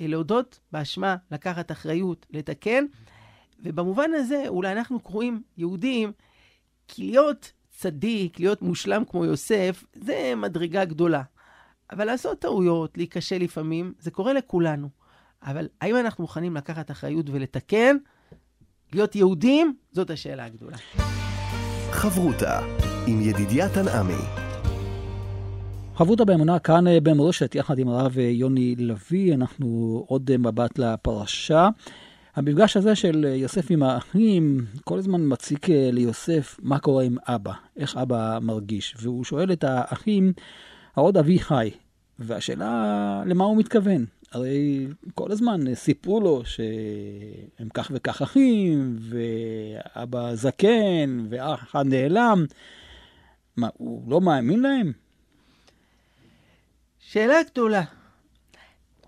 אה, 0.00 0.06
להודות 0.06 0.60
באשמה, 0.72 1.16
לקחת 1.30 1.72
אחריות, 1.72 2.26
לתקן. 2.30 2.84
ובמובן 3.58 4.10
הזה, 4.14 4.44
אולי 4.48 4.72
אנחנו 4.72 5.00
קרואים 5.00 5.42
יהודים, 5.56 6.12
כי 6.88 7.02
להיות 7.02 7.52
צדיק, 7.70 8.40
להיות 8.40 8.62
מושלם 8.62 9.02
כמו 9.04 9.24
יוסף, 9.24 9.84
זה 9.94 10.32
מדרגה 10.36 10.84
גדולה. 10.84 11.22
אבל 11.92 12.04
לעשות 12.04 12.38
טעויות, 12.38 12.96
להיכשל 12.96 13.38
לפעמים, 13.38 13.92
זה 13.98 14.10
קורה 14.10 14.32
לכולנו. 14.32 14.88
אבל 15.42 15.68
האם 15.80 15.96
אנחנו 15.96 16.24
מוכנים 16.24 16.56
לקחת 16.56 16.90
אחריות 16.90 17.30
ולתקן? 17.30 17.96
להיות 18.92 19.16
יהודים, 19.16 19.74
זאת 19.92 20.10
השאלה 20.10 20.44
הגדולה. 20.44 20.76
חברותה 21.90 22.60
עם 23.06 23.20
ידידיה 23.20 23.68
תנעמי. 23.68 24.22
חברותה 25.94 26.24
באמונה 26.24 26.58
כאן 26.58 26.86
אה, 26.86 27.00
במורשת, 27.00 27.54
יחד 27.54 27.78
עם 27.78 27.88
הרב 27.88 28.18
אה, 28.18 28.22
יוני 28.22 28.74
לביא, 28.78 29.34
אנחנו 29.34 30.04
עוד 30.08 30.30
אה, 30.30 30.38
מבט 30.38 30.78
לפרשה. 30.78 31.68
המפגש 32.38 32.76
הזה 32.76 32.94
של 32.94 33.24
יוסף 33.34 33.70
עם 33.70 33.82
האחים 33.82 34.66
כל 34.84 34.98
הזמן 34.98 35.20
מציק 35.24 35.66
ליוסף 35.68 36.56
מה 36.62 36.78
קורה 36.78 37.04
עם 37.04 37.16
אבא, 37.28 37.52
איך 37.76 37.96
אבא 37.96 38.38
מרגיש. 38.42 38.94
והוא 38.98 39.24
שואל 39.24 39.52
את 39.52 39.64
האחים, 39.64 40.32
העוד 40.96 41.16
אבי 41.16 41.38
חי, 41.38 41.70
והשאלה 42.18 43.22
למה 43.26 43.44
הוא 43.44 43.56
מתכוון. 43.56 44.04
הרי 44.32 44.86
כל 45.14 45.32
הזמן 45.32 45.74
סיפרו 45.74 46.20
לו 46.20 46.42
שהם 46.44 47.68
כך 47.74 47.90
וכך 47.94 48.22
אחים, 48.22 48.96
ואבא 49.00 50.34
זקן, 50.34 51.26
ואח 51.30 51.62
אחד 51.62 51.86
נעלם. 51.86 52.44
מה, 53.56 53.68
הוא 53.76 54.10
לא 54.10 54.20
מאמין 54.20 54.60
להם? 54.60 54.92
שאלה 56.98 57.42
גדולה. 57.50 57.82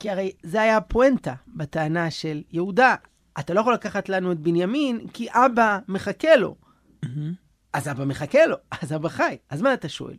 כי 0.00 0.10
הרי 0.10 0.32
זה 0.42 0.60
היה 0.62 0.76
הפואנטה 0.76 1.34
בטענה 1.48 2.10
של 2.10 2.42
יהודה. 2.52 2.94
אתה 3.38 3.54
לא 3.54 3.60
יכול 3.60 3.74
לקחת 3.74 4.08
לנו 4.08 4.32
את 4.32 4.38
בנימין, 4.38 5.08
כי 5.12 5.26
אבא 5.30 5.78
מחכה 5.88 6.36
לו. 6.36 6.56
אז 7.72 7.88
אבא 7.88 8.04
מחכה 8.04 8.46
לו, 8.46 8.56
אז 8.82 8.92
אבא 8.92 9.08
חי. 9.08 9.36
אז 9.50 9.62
מה 9.62 9.74
אתה 9.74 9.88
שואל? 9.88 10.16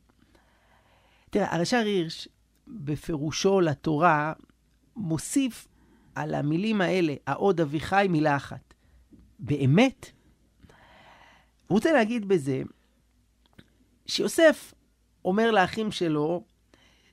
תראה, 1.29 1.55
הרש"ר 1.55 1.77
הירש, 1.77 2.27
בפירושו 2.67 3.61
לתורה, 3.61 4.33
מוסיף 4.95 5.67
על 6.15 6.33
המילים 6.33 6.81
האלה, 6.81 7.13
העוד 7.27 7.61
אביחי, 7.61 8.07
מילה 8.09 8.35
אחת. 8.35 8.73
באמת? 9.39 10.11
הוא 11.67 11.75
רוצה 11.75 11.91
להגיד 11.91 12.27
בזה 12.27 12.61
שיוסף 14.05 14.73
אומר 15.25 15.51
לאחים 15.51 15.91
שלו, 15.91 16.43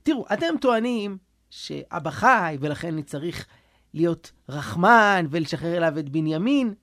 תראו, 0.02 0.26
אתם 0.33 0.59
טוענים 0.61 1.19
שאבא 1.50 2.11
חי, 2.11 2.57
ולכן 2.61 2.93
אני 2.93 3.02
צריך 3.02 3.47
להיות 3.95 4.33
רחמן 4.49 5.26
ולשחרר 5.30 5.76
אליו 5.76 5.99
את 5.99 6.09
בנימין, 6.09 6.75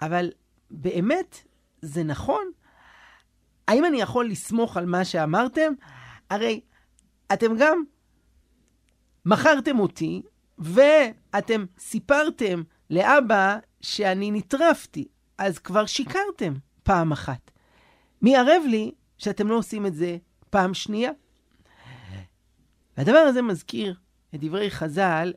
אבל 0.00 0.30
באמת 0.70 1.44
זה 1.82 2.04
נכון? 2.04 2.50
האם 3.68 3.84
אני 3.84 4.00
יכול 4.00 4.28
לסמוך 4.28 4.76
על 4.76 4.86
מה 4.86 5.04
שאמרתם? 5.04 5.72
הרי 6.30 6.60
אתם 7.32 7.56
גם 7.58 7.84
מכרתם 9.26 9.78
אותי, 9.78 10.22
ואתם 10.58 11.64
סיפרתם 11.78 12.62
לאבא 12.90 13.58
שאני 13.80 14.30
נטרפתי, 14.30 15.08
אז 15.38 15.58
כבר 15.58 15.86
שיקרתם 15.86 16.54
פעם 16.82 17.12
אחת. 17.12 17.50
מי 18.22 18.36
ערב 18.36 18.62
לי 18.66 18.92
שאתם 19.18 19.48
לא 19.48 19.54
עושים 19.54 19.86
את 19.86 19.94
זה 19.94 20.16
פעם 20.50 20.74
שנייה? 20.74 21.10
והדבר 22.96 23.18
הזה 23.18 23.42
מזכיר 23.42 23.94
את 24.34 24.40
דברי 24.44 24.70
חז"ל, 24.70 25.32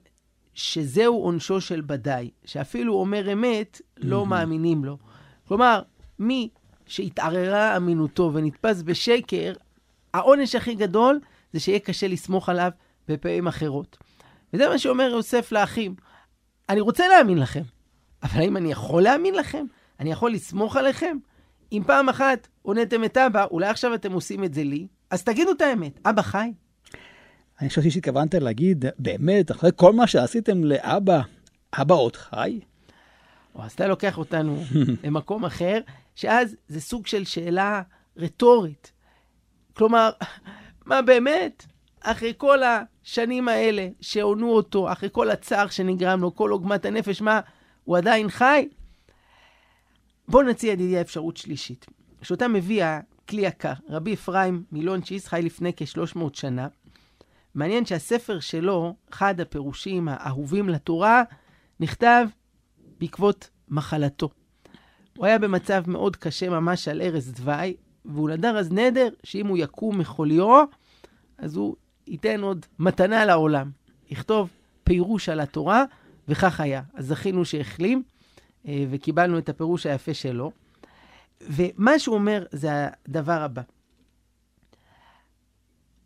שזהו 0.53 1.23
עונשו 1.23 1.61
של 1.61 1.81
בדאי, 1.85 2.29
שאפילו 2.45 2.93
אומר 2.93 3.33
אמת, 3.33 3.81
לא 3.97 4.25
מאמינים 4.25 4.85
לו. 4.85 4.97
כלומר, 5.47 5.81
מי 6.19 6.49
שהתערערה 6.85 7.77
אמינותו 7.77 8.31
ונתפס 8.33 8.81
בשקר, 8.81 9.53
העונש 10.13 10.55
הכי 10.55 10.75
גדול 10.75 11.19
זה 11.53 11.59
שיהיה 11.59 11.79
קשה 11.79 12.07
לסמוך 12.07 12.49
עליו 12.49 12.71
בפעמים 13.07 13.47
אחרות. 13.47 13.97
וזה 14.53 14.69
מה 14.69 14.77
שאומר 14.77 15.03
יוסף 15.03 15.51
לאחים. 15.51 15.95
אני 16.69 16.81
רוצה 16.81 17.07
להאמין 17.07 17.37
לכם, 17.37 17.61
אבל 18.23 18.39
האם 18.41 18.57
אני 18.57 18.71
יכול 18.71 19.03
להאמין 19.03 19.35
לכם? 19.35 19.65
אני 19.99 20.11
יכול 20.11 20.31
לסמוך 20.31 20.75
עליכם? 20.75 21.17
אם 21.71 21.83
פעם 21.87 22.09
אחת 22.09 22.47
הונאתם 22.61 23.03
את 23.03 23.17
אבא, 23.17 23.45
אולי 23.51 23.67
עכשיו 23.67 23.93
אתם 23.93 24.11
עושים 24.11 24.43
את 24.43 24.53
זה 24.53 24.63
לי, 24.63 24.87
אז 25.09 25.23
תגידו 25.23 25.51
את 25.51 25.61
האמת, 25.61 25.99
אבא 26.05 26.21
חי? 26.21 26.51
אני 27.61 27.69
חשבתי 27.69 27.91
שהתכוונת 27.91 28.33
להגיד, 28.33 28.85
באמת, 28.99 29.51
אחרי 29.51 29.71
כל 29.75 29.93
מה 29.93 30.07
שעשיתם 30.07 30.63
לאבא, 30.63 31.21
אבא 31.73 31.95
עוד 31.95 32.15
חי? 32.15 32.59
או, 33.55 33.63
אז 33.63 33.71
אתה 33.71 33.87
לוקח 33.87 34.17
אותנו 34.17 34.63
למקום 35.03 35.45
אחר, 35.45 35.79
שאז 36.15 36.55
זה 36.67 36.81
סוג 36.81 37.07
של 37.07 37.25
שאלה 37.25 37.81
רטורית. 38.17 38.91
כלומר, 39.73 40.09
מה 40.85 41.01
באמת? 41.01 41.65
אחרי 42.01 42.33
כל 42.37 42.59
השנים 42.63 43.47
האלה 43.47 43.87
שעונו 44.01 44.49
אותו, 44.49 44.91
אחרי 44.91 45.09
כל 45.11 45.29
הצער 45.29 45.67
שנגרם 45.67 46.21
לו, 46.21 46.35
כל 46.35 46.51
עוגמת 46.51 46.85
הנפש, 46.85 47.21
מה, 47.21 47.39
הוא 47.83 47.97
עדיין 47.97 48.29
חי? 48.29 48.67
בואו 50.27 50.43
נציע, 50.43 50.73
ידידי, 50.73 51.01
אפשרות 51.01 51.37
שלישית, 51.37 51.85
שאותה 52.21 52.47
מביא 52.47 52.83
הכלי 52.83 53.41
יקר, 53.41 53.73
רבי 53.89 54.13
אפרים 54.13 54.63
מילונצ'יס, 54.71 55.27
חי 55.27 55.41
לפני 55.43 55.71
כ-300 55.75 56.19
שנה. 56.33 56.67
מעניין 57.55 57.85
שהספר 57.85 58.39
שלו, 58.39 58.95
אחד 59.13 59.39
הפירושים 59.39 60.07
האהובים 60.07 60.69
לתורה, 60.69 61.23
נכתב 61.79 62.27
בעקבות 62.99 63.49
מחלתו. 63.69 64.29
הוא 65.17 65.25
היה 65.25 65.39
במצב 65.39 65.83
מאוד 65.87 66.15
קשה 66.15 66.49
ממש 66.49 66.87
על 66.87 67.01
ערש 67.01 67.23
דווי, 67.23 67.75
והוא 68.05 68.29
נדר 68.29 68.57
אז 68.57 68.71
נדר 68.71 69.09
שאם 69.23 69.47
הוא 69.47 69.57
יקום 69.57 69.97
מחוליו, 69.97 70.65
אז 71.37 71.55
הוא 71.55 71.75
ייתן 72.07 72.41
עוד 72.41 72.65
מתנה 72.79 73.25
לעולם. 73.25 73.71
יכתוב 74.09 74.49
פירוש 74.83 75.29
על 75.29 75.39
התורה, 75.39 75.83
וכך 76.27 76.59
היה. 76.59 76.81
אז 76.93 77.07
זכינו 77.07 77.45
שהחלים, 77.45 78.03
אה, 78.67 78.85
וקיבלנו 78.89 79.37
את 79.37 79.49
הפירוש 79.49 79.85
היפה 79.85 80.13
שלו. 80.13 80.51
ומה 81.41 81.99
שהוא 81.99 82.15
אומר 82.15 82.45
זה 82.51 82.69
הדבר 83.05 83.41
הבא. 83.41 83.61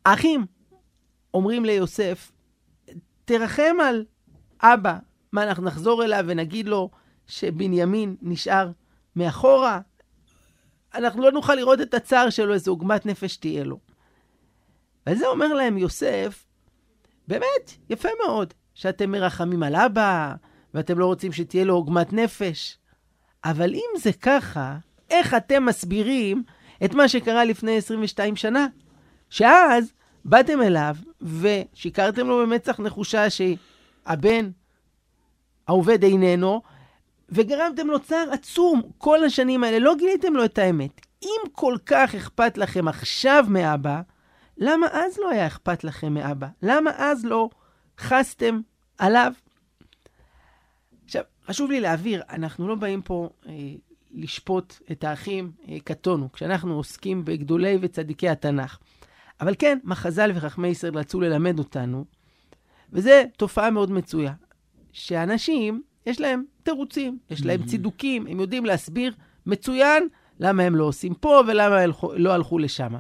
האחים 0.05 0.45
אומרים 1.35 1.65
ליוסף, 1.65 2.31
תרחם 3.25 3.75
על 3.83 4.05
אבא. 4.61 4.97
מה, 5.31 5.43
אנחנו 5.43 5.63
נחזור 5.63 6.03
אליו 6.03 6.23
ונגיד 6.27 6.67
לו 6.67 6.89
שבנימין 7.27 8.15
נשאר 8.21 8.71
מאחורה? 9.15 9.79
אנחנו 10.93 11.21
לא 11.21 11.31
נוכל 11.31 11.55
לראות 11.55 11.81
את 11.81 11.93
הצער 11.93 12.29
שלו, 12.29 12.53
איזו 12.53 12.71
עוגמת 12.71 13.05
נפש 13.05 13.37
תהיה 13.37 13.63
לו. 13.63 13.79
ועל 15.05 15.15
זה 15.15 15.27
אומר 15.27 15.53
להם 15.53 15.77
יוסף, 15.77 16.45
באמת, 17.27 17.71
יפה 17.89 18.09
מאוד, 18.25 18.53
שאתם 18.73 19.11
מרחמים 19.11 19.63
על 19.63 19.75
אבא, 19.75 20.35
ואתם 20.73 20.99
לא 20.99 21.05
רוצים 21.05 21.31
שתהיה 21.31 21.63
לו 21.63 21.73
עוגמת 21.73 22.13
נפש. 22.13 22.77
אבל 23.45 23.73
אם 23.73 23.99
זה 23.99 24.13
ככה, 24.13 24.77
איך 25.09 25.33
אתם 25.33 25.65
מסבירים 25.65 26.43
את 26.85 26.93
מה 26.93 27.07
שקרה 27.07 27.45
לפני 27.45 27.77
22 27.77 28.35
שנה? 28.35 28.67
שאז 29.29 29.93
באתם 30.25 30.61
אליו 30.61 30.95
ושיקרתם 31.21 32.27
לו 32.27 32.41
במצח 32.41 32.79
נחושה 32.79 33.25
שהבן 33.29 34.49
העובד 35.67 36.03
איננו, 36.03 36.61
וגרמתם 37.29 37.87
לו 37.87 37.99
צער 37.99 38.31
עצום 38.31 38.81
כל 38.97 39.23
השנים 39.23 39.63
האלה, 39.63 39.79
לא 39.79 39.95
גיליתם 39.95 40.33
לו 40.33 40.45
את 40.45 40.57
האמת. 40.57 41.01
אם 41.23 41.49
כל 41.51 41.77
כך 41.85 42.15
אכפת 42.15 42.57
לכם 42.57 42.87
עכשיו 42.87 43.45
מאבא, 43.49 44.01
למה 44.57 44.87
אז 44.91 45.17
לא 45.17 45.29
היה 45.29 45.47
אכפת 45.47 45.83
לכם 45.83 46.13
מאבא? 46.13 46.47
למה 46.61 46.91
אז 46.97 47.25
לא 47.25 47.49
חסתם 47.99 48.59
עליו? 48.97 49.33
עכשיו, 51.05 51.23
חשוב 51.47 51.71
לי 51.71 51.79
להבהיר, 51.79 52.23
אנחנו 52.29 52.67
לא 52.67 52.75
באים 52.75 53.01
פה 53.01 53.29
אה, 53.47 53.53
לשפוט 54.11 54.73
את 54.91 55.03
האחים 55.03 55.51
אה, 55.69 55.77
קטונו, 55.83 56.31
כשאנחנו 56.31 56.73
עוסקים 56.73 57.25
בגדולי 57.25 57.77
וצדיקי 57.81 58.29
התנ"ך. 58.29 58.77
אבל 59.41 59.55
כן, 59.59 59.77
מה 59.83 59.95
חז"ל 59.95 60.31
וחכמי 60.35 60.67
ישראל 60.67 60.97
רצו 60.97 61.21
ללמד 61.21 61.59
אותנו, 61.59 62.05
וזו 62.93 63.11
תופעה 63.37 63.71
מאוד 63.71 63.91
מצויה, 63.91 64.33
שאנשים, 64.91 65.81
יש 66.05 66.21
להם 66.21 66.43
תירוצים, 66.63 67.17
יש 67.29 67.45
להם 67.45 67.61
mm-hmm. 67.61 67.67
צידוקים, 67.67 68.27
הם 68.27 68.39
יודעים 68.39 68.65
להסביר 68.65 69.13
מצוין 69.45 70.07
למה 70.39 70.63
הם 70.63 70.75
לא 70.75 70.83
עושים 70.83 71.13
פה 71.13 71.41
ולמה 71.47 71.75
לא 72.15 72.33
הלכו 72.33 72.59
לשם. 72.59 72.93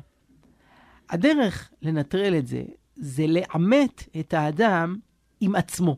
הדרך 1.09 1.71
לנטרל 1.81 2.35
את 2.37 2.47
זה, 2.47 2.63
זה 2.95 3.23
לעמת 3.27 4.03
את 4.19 4.33
האדם 4.33 4.95
עם 5.41 5.55
עצמו. 5.55 5.97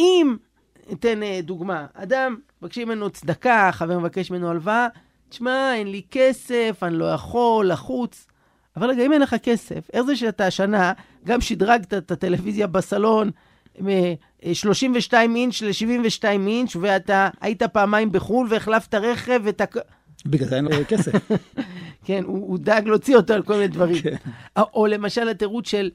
אם, 0.00 0.36
אתן 0.92 1.22
אה, 1.22 1.40
דוגמה, 1.42 1.86
אדם, 1.94 2.36
מבקשים 2.62 2.88
ממנו 2.88 3.10
צדקה, 3.10 3.70
חבר 3.72 3.98
מבקש 3.98 4.30
ממנו 4.30 4.50
הלוואה, 4.50 4.88
תשמע, 5.28 5.74
אין 5.74 5.88
לי 5.90 6.02
כסף, 6.10 6.78
אני 6.82 6.94
לא 6.94 7.04
יכול, 7.04 7.68
לחוץ. 7.68 8.26
אבל 8.76 8.90
רגע, 8.90 9.06
אם 9.06 9.12
אין 9.12 9.20
לך 9.20 9.36
כסף, 9.42 9.90
איך 9.92 10.02
זה 10.02 10.16
שאתה 10.16 10.46
השנה 10.46 10.92
גם 11.24 11.40
שדרגת 11.40 11.94
את 11.94 12.10
הטלוויזיה 12.10 12.66
בסלון 12.66 13.30
מ-32 13.80 15.12
אינץ' 15.12 15.62
ל-72 15.62 16.24
אינץ', 16.24 16.76
ואתה 16.80 17.28
היית 17.40 17.62
פעמיים 17.62 18.12
בחו"ל 18.12 18.46
והחלפת 18.50 18.94
רכב 18.94 19.40
ואתה... 19.44 19.64
בגלל 20.26 20.48
זה 20.48 20.56
אין 20.56 20.64
לו 20.64 20.76
כסף. 20.88 21.12
כן, 22.06 22.22
הוא, 22.24 22.48
הוא 22.48 22.58
דאג 22.58 22.86
להוציא 22.86 23.16
אותו 23.16 23.34
על 23.34 23.42
כל 23.42 23.52
מיני 23.54 23.68
דברים. 23.68 24.02
כן. 24.02 24.16
או, 24.56 24.86
למשל 24.86 25.28
התירוץ 25.28 25.68
של, 25.68 25.90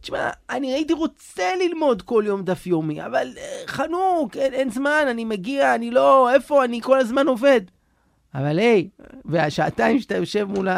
תשמע, 0.00 0.30
אני 0.50 0.72
הייתי 0.72 0.92
רוצה 0.92 1.44
ללמוד 1.60 2.02
כל 2.02 2.24
יום 2.26 2.42
דף 2.42 2.66
יומי, 2.66 3.06
אבל 3.06 3.28
אה, 3.36 3.62
חנוק, 3.66 4.36
אין, 4.36 4.52
אין 4.52 4.70
זמן, 4.70 5.04
אני 5.10 5.24
מגיע, 5.24 5.74
אני 5.74 5.90
לא, 5.90 6.34
איפה, 6.34 6.64
אני 6.64 6.80
כל 6.82 6.98
הזמן 6.98 7.26
עובד. 7.26 7.60
אבל 8.34 8.58
היי, 8.58 8.88
והשעתיים 9.24 10.00
שאתה 10.00 10.16
יושב 10.16 10.44
מול 10.44 10.68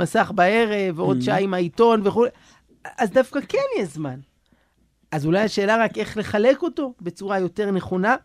המסך 0.00 0.32
בערב, 0.34 0.98
ועוד 0.98 1.18
Mhm. 1.18 1.24
שעה 1.24 1.38
עם 1.38 1.54
העיתון 1.54 2.06
וכולי, 2.06 2.30
אז 2.98 3.10
דווקא 3.10 3.40
כן 3.48 3.58
יש 3.78 3.88
זמן. 3.88 4.20
אז 5.12 5.26
אולי 5.26 5.40
השאלה 5.40 5.76
רק 5.84 5.98
איך 5.98 6.16
לחלק 6.16 6.62
אותו 6.62 6.94
בצורה 7.00 7.38
יותר 7.38 7.70
נכונה. 7.70 8.16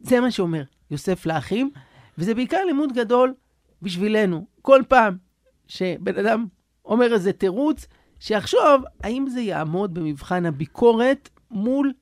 זה 0.00 0.20
מה 0.20 0.30
שאומר 0.30 0.62
יוסף 0.90 1.26
לאחים, 1.26 1.70
וזה 2.18 2.34
בעיקר 2.34 2.64
לימוד 2.64 2.92
גדול 2.92 3.34
בשבילנו. 3.82 4.46
כל 4.62 4.82
פעם 4.88 5.16
שבן 5.66 6.18
אדם 6.18 6.46
אומר 6.84 7.14
איזה 7.14 7.32
תירוץ, 7.32 7.86
שיחשוב 8.20 8.82
האם 9.02 9.26
זה 9.28 9.40
יעמוד 9.40 9.94
במבחן 9.94 10.46
הביקורת 10.46 11.28
מול 11.50 11.92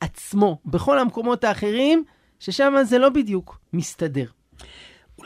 עצמו. 0.00 0.58
בכל 0.64 0.98
המקומות 0.98 1.44
האחרים, 1.44 2.04
ששם 2.38 2.74
זה 2.82 2.98
לא 2.98 3.08
בדיוק 3.08 3.58
מסתדר. 3.72 4.26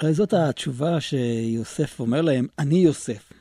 אולי 0.03 0.15
זאת 0.15 0.35
התשובה 0.35 1.01
שיוסף 1.01 2.01
אומר 2.01 2.23
להם, 2.23 2.47
אני 2.59 2.75
יוסף. 2.75 3.33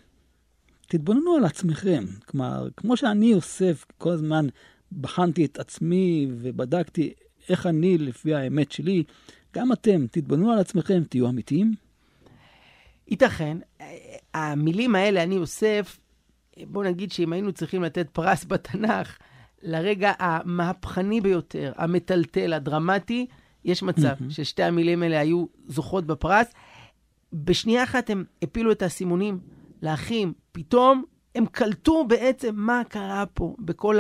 תתבוננו 0.88 1.36
על 1.36 1.46
עצמכם. 1.46 2.06
כלומר, 2.26 2.68
כמו 2.78 2.98
שאני 2.98 3.26
יוסף, 3.26 3.86
כל 3.98 4.12
הזמן 4.12 4.48
בחנתי 5.02 5.46
את 5.46 5.60
עצמי 5.60 6.28
ובדקתי 6.32 7.14
איך 7.50 7.66
אני 7.66 7.98
לפי 7.98 8.36
האמת 8.36 8.72
שלי, 8.72 9.04
גם 9.54 9.72
אתם, 9.72 10.08
תתבוננו 10.12 10.52
על 10.52 10.60
עצמכם, 10.60 11.04
תהיו 11.10 11.30
אמיתיים. 11.30 11.74
ייתכן, 13.08 13.58
המילים 14.34 14.96
האלה, 14.96 15.24
אני 15.24 15.36
יוסף, 15.36 16.00
בואו 16.58 16.84
נגיד 16.84 17.12
שאם 17.12 17.34
היינו 17.34 17.52
צריכים 17.52 17.84
לתת 17.84 18.10
פרס 18.10 18.46
בתנ"ך 18.46 19.18
לרגע 19.64 20.12
המהפכני 20.20 21.22
ביותר, 21.22 21.74
המטלטל, 21.76 22.54
הדרמטי, 22.54 23.28
יש 23.66 23.84
מצב 23.84 24.14
מהמם. 24.20 24.30
ששתי 24.30 24.64
המילים 24.64 25.04
האלה 25.04 25.20
היו 25.20 25.46
זוכות 25.68 26.06
בפרס. 26.06 26.54
בשנייה 27.34 27.84
אחת 27.84 28.10
הם 28.10 28.24
הפילו 28.42 28.72
את 28.72 28.82
האסימונים 28.82 29.40
לאחים, 29.82 30.34
פתאום 30.52 31.04
הם 31.36 31.46
קלטו 31.46 32.08
בעצם 32.08 32.56
מה 32.56 32.82
קרה 32.90 33.26
פה 33.34 33.56
בכל 33.60 34.00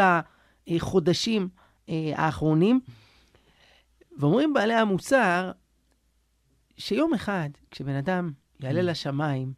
החודשים 0.67 1.49
אה, 1.89 2.11
האחרונים. 2.15 2.79
ואומרים 4.17 4.53
בעלי 4.53 4.73
המוסר, 4.73 5.51
שיום 6.77 7.13
אחד, 7.13 7.49
כשבן 7.71 7.95
אדם 7.95 8.31
יעלה 8.59 8.81
לשמיים, 8.81 9.53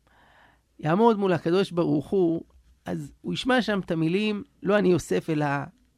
יעמוד 0.80 1.20
מול 1.20 1.34
הקדוש 1.34 1.72
ברוך 1.72 2.10
הוא, 2.10 2.42
אז 2.86 3.12
הוא 3.22 3.34
ישמע 3.34 3.62
שם 3.62 3.80
את 3.80 3.92
המילים, 3.92 4.44
לא 4.64 4.78
אני 4.80 4.92
יוסף, 4.92 5.30
אלא 5.30 5.46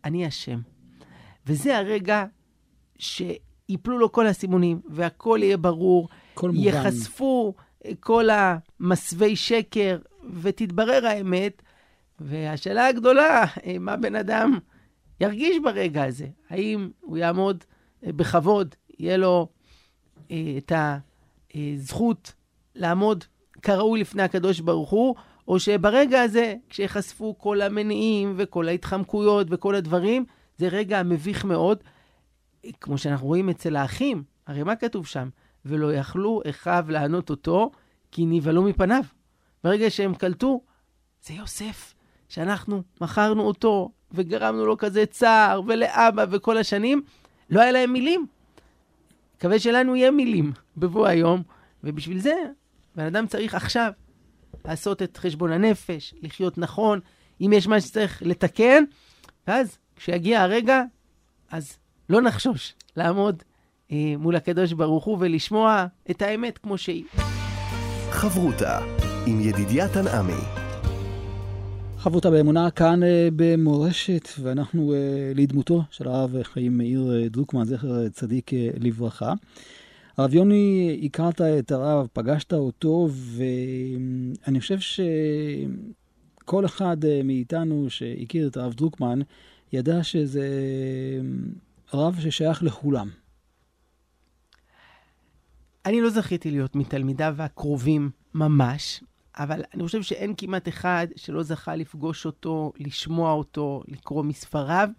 אני 0.05 0.25
השם. 0.25 0.59
וזה 1.45 1.77
הרגע 1.77 2.25
שיפלו 3.69 3.97
לו 3.97 4.11
כל 4.11 4.27
הסימונים, 4.27 4.81
והכל 4.89 5.39
יהיה 5.41 5.57
ברור, 5.57 6.09
כל 6.33 6.49
מובן. 6.49 6.63
ייחשפו 6.63 7.53
כל 7.99 8.27
המסווי 8.29 9.35
שקר, 9.35 9.97
ותתברר 10.41 11.07
האמת. 11.07 11.61
והשאלה 12.19 12.87
הגדולה, 12.87 13.45
אה, 13.65 13.75
מה 13.79 13.97
בן 13.97 14.15
אדם 14.15 14.59
ירגיש 15.21 15.57
ברגע 15.63 16.03
הזה? 16.03 16.27
האם 16.49 16.89
הוא 17.01 17.17
יעמוד 17.17 17.63
אה, 18.05 18.11
בכבוד, 18.13 18.75
יהיה 18.99 19.17
לו 19.17 19.47
אה, 20.31 20.57
את 20.57 20.71
הזכות 21.55 22.33
לעמוד 22.75 23.23
כראוי 23.61 24.01
לפני 24.01 24.23
הקדוש 24.23 24.59
ברוך 24.59 24.89
הוא, 24.89 25.15
או 25.47 25.59
שברגע 25.59 26.21
הזה, 26.21 26.55
כשיחשפו 26.69 27.35
כל 27.37 27.61
המניעים 27.61 28.33
וכל 28.37 28.67
ההתחמקויות 28.67 29.47
וכל 29.49 29.75
הדברים, 29.75 30.25
זה 30.57 30.67
רגע 30.67 31.03
מביך 31.03 31.45
מאוד, 31.45 31.77
אה, 31.77 31.98
כמו 32.81 32.97
שאנחנו 32.97 33.27
רואים 33.27 33.49
אצל 33.49 33.75
האחים. 33.75 34.23
הרי 34.47 34.63
מה 34.63 34.75
כתוב 34.75 35.07
שם? 35.07 35.29
ולא 35.65 35.93
יכלו 35.93 36.41
אחיו 36.49 36.85
לענות 36.89 37.29
אותו, 37.29 37.71
כי 38.11 38.25
נבהלו 38.25 38.63
מפניו. 38.63 39.03
ברגע 39.63 39.89
שהם 39.89 40.15
קלטו, 40.15 40.61
זה 41.23 41.33
יוסף, 41.33 41.93
שאנחנו 42.29 42.83
מכרנו 43.01 43.43
אותו 43.43 43.91
וגרמנו 44.11 44.65
לו 44.65 44.77
כזה 44.77 45.05
צער, 45.05 45.61
ולאבא 45.67 46.25
וכל 46.31 46.57
השנים, 46.57 47.01
לא 47.49 47.61
היה 47.61 47.71
להם 47.71 47.93
מילים. 47.93 48.27
מקווה 49.37 49.59
שלנו 49.59 49.95
יהיה 49.95 50.11
מילים 50.11 50.51
בבוא 50.77 51.07
היום, 51.07 51.43
ובשביל 51.83 52.19
זה, 52.19 52.33
בן 52.95 53.05
אדם 53.05 53.27
צריך 53.27 53.55
עכשיו 53.55 53.91
לעשות 54.65 55.01
את 55.01 55.17
חשבון 55.17 55.51
הנפש, 55.51 56.13
לחיות 56.21 56.57
נכון, 56.57 56.99
אם 57.41 57.51
יש 57.53 57.67
מה 57.67 57.81
שצריך 57.81 58.21
לתקן, 58.25 58.83
ואז 59.47 59.77
כשיגיע 59.95 60.41
הרגע, 60.41 60.83
אז 61.51 61.77
לא 62.09 62.21
נחשוש 62.21 62.73
לעמוד 62.97 63.43
אה, 63.91 64.13
מול 64.17 64.35
הקדוש 64.35 64.73
ברוך 64.73 65.05
הוא 65.05 65.17
ולשמוע 65.19 65.85
את 66.11 66.21
האמת 66.21 66.57
כמו 66.57 66.77
שהיא. 66.77 67.03
חברותה 68.11 68.79
עם 69.25 69.39
ידידיה 69.41 69.93
תנעמי. 69.93 70.41
חברותה 71.97 72.31
באמונה 72.31 72.71
כאן 72.71 73.03
אה, 73.03 73.27
במורשת, 73.35 74.29
ואנחנו 74.41 74.93
אה, 74.93 74.97
לדמותו 75.35 75.83
של 75.91 76.07
הרב 76.07 76.43
חיים 76.43 76.77
מאיר 76.77 77.11
אה, 77.13 77.29
דרוקמן, 77.29 77.65
זכר 77.65 78.09
צדיק 78.09 78.53
אה, 78.53 78.69
לברכה. 78.79 79.33
הרב 80.17 80.33
יוני, 80.33 80.99
הכרת 81.03 81.41
את 81.41 81.71
הרב, 81.71 82.07
פגשת 82.13 82.53
אותו, 82.53 83.09
ואני 83.11 84.59
חושב 84.59 84.79
שכל 84.79 86.65
אחד 86.65 87.05
אה, 87.05 87.21
מאיתנו 87.23 87.89
שהכיר 87.89 88.47
את 88.47 88.57
הרב 88.57 88.73
דרוקמן, 88.73 89.19
ידע 89.73 90.03
שזה 90.03 90.49
רב 91.93 92.19
ששייך 92.19 92.63
לכולם. 92.63 93.09
אני 95.85 96.01
לא 96.01 96.09
זכיתי 96.09 96.51
להיות 96.51 96.75
מתלמידיו 96.75 97.35
הקרובים 97.39 98.11
ממש, 98.33 99.03
אבל 99.37 99.63
אני 99.73 99.83
חושב 99.83 100.01
שאין 100.01 100.33
כמעט 100.37 100.67
אחד 100.67 101.07
שלא 101.15 101.43
זכה 101.43 101.75
לפגוש 101.75 102.25
אותו, 102.25 102.71
לשמוע 102.77 103.31
אותו, 103.31 103.83
לקרוא 103.87 104.23
מספריו. 104.23 104.89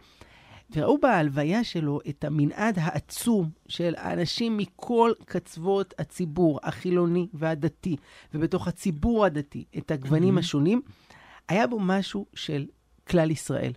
וראו 0.73 0.99
בהלוויה 1.01 1.65
שלו 1.65 2.01
את 2.09 2.25
המנעד 2.25 2.79
העצום 2.79 3.51
של 3.69 3.95
האנשים 3.97 4.57
מכל 4.57 5.13
קצוות 5.25 5.95
הציבור, 5.99 6.61
החילוני 6.63 7.29
והדתי, 7.35 7.97
ובתוך 8.35 8.69
הציבור 8.69 9.25
הדתי, 9.25 9.65
את 9.79 9.91
הגוונים 9.91 10.37
Mhm. 10.37 10.41
השונים. 10.41 10.83
היה 11.49 11.67
בו 11.67 11.79
משהו 11.81 12.27
של 12.35 12.67
כלל 13.09 13.31
ישראל. 13.31 13.73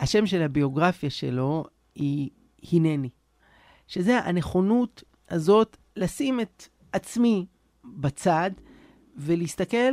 השם 0.00 0.26
של 0.26 0.42
הביוגרפיה 0.42 1.10
שלו 1.10 1.64
היא 1.94 2.30
הנני, 2.72 3.10
שזה 3.86 4.18
הנכונות 4.18 5.02
הזאת 5.28 5.76
לשים 5.96 6.40
את 6.40 6.68
עצמי 6.92 7.46
בצד 7.84 8.50
ולהסתכל 9.16 9.92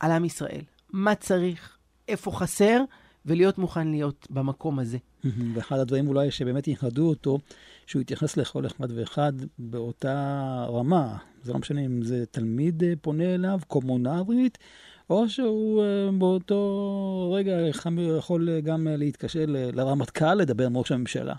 על 0.00 0.12
עם 0.12 0.24
ישראל. 0.24 0.62
מה 0.92 1.14
צריך, 1.14 1.78
איפה 2.08 2.30
חסר, 2.30 2.84
ולהיות 3.26 3.58
מוכן 3.58 3.88
להיות 3.88 4.26
במקום 4.30 4.78
הזה. 4.78 4.98
ואחד 5.54 5.78
הדברים 5.78 6.08
אולי 6.08 6.30
שבאמת 6.30 6.68
ייחדו 6.68 7.08
אותו, 7.08 7.38
שהוא 7.86 8.00
התייחס 8.00 8.36
לכל 8.36 8.66
אחד 8.66 8.92
ואחד 8.94 9.32
באותה 9.58 10.66
רמה. 10.68 11.16
זה 11.42 11.52
לא 11.52 11.58
משנה 11.58 11.80
אם 11.80 12.02
זה 12.02 12.26
תלמיד 12.26 12.84
אה, 12.84 12.92
פונה 13.00 13.34
אליו, 13.34 13.60
קומונרית, 13.66 14.58
או 15.10 15.28
שהוא 15.28 15.82
אה, 15.82 16.10
באותו 16.18 17.32
רגע 17.36 17.52
יכול 18.18 18.60
גם 18.60 18.86
להתקשר 18.90 19.44
לרמטכ"ל, 19.48 20.34
לדבר 20.34 20.66
עם 20.66 20.76
ראש 20.76 20.92
הממשלה. 20.92 21.34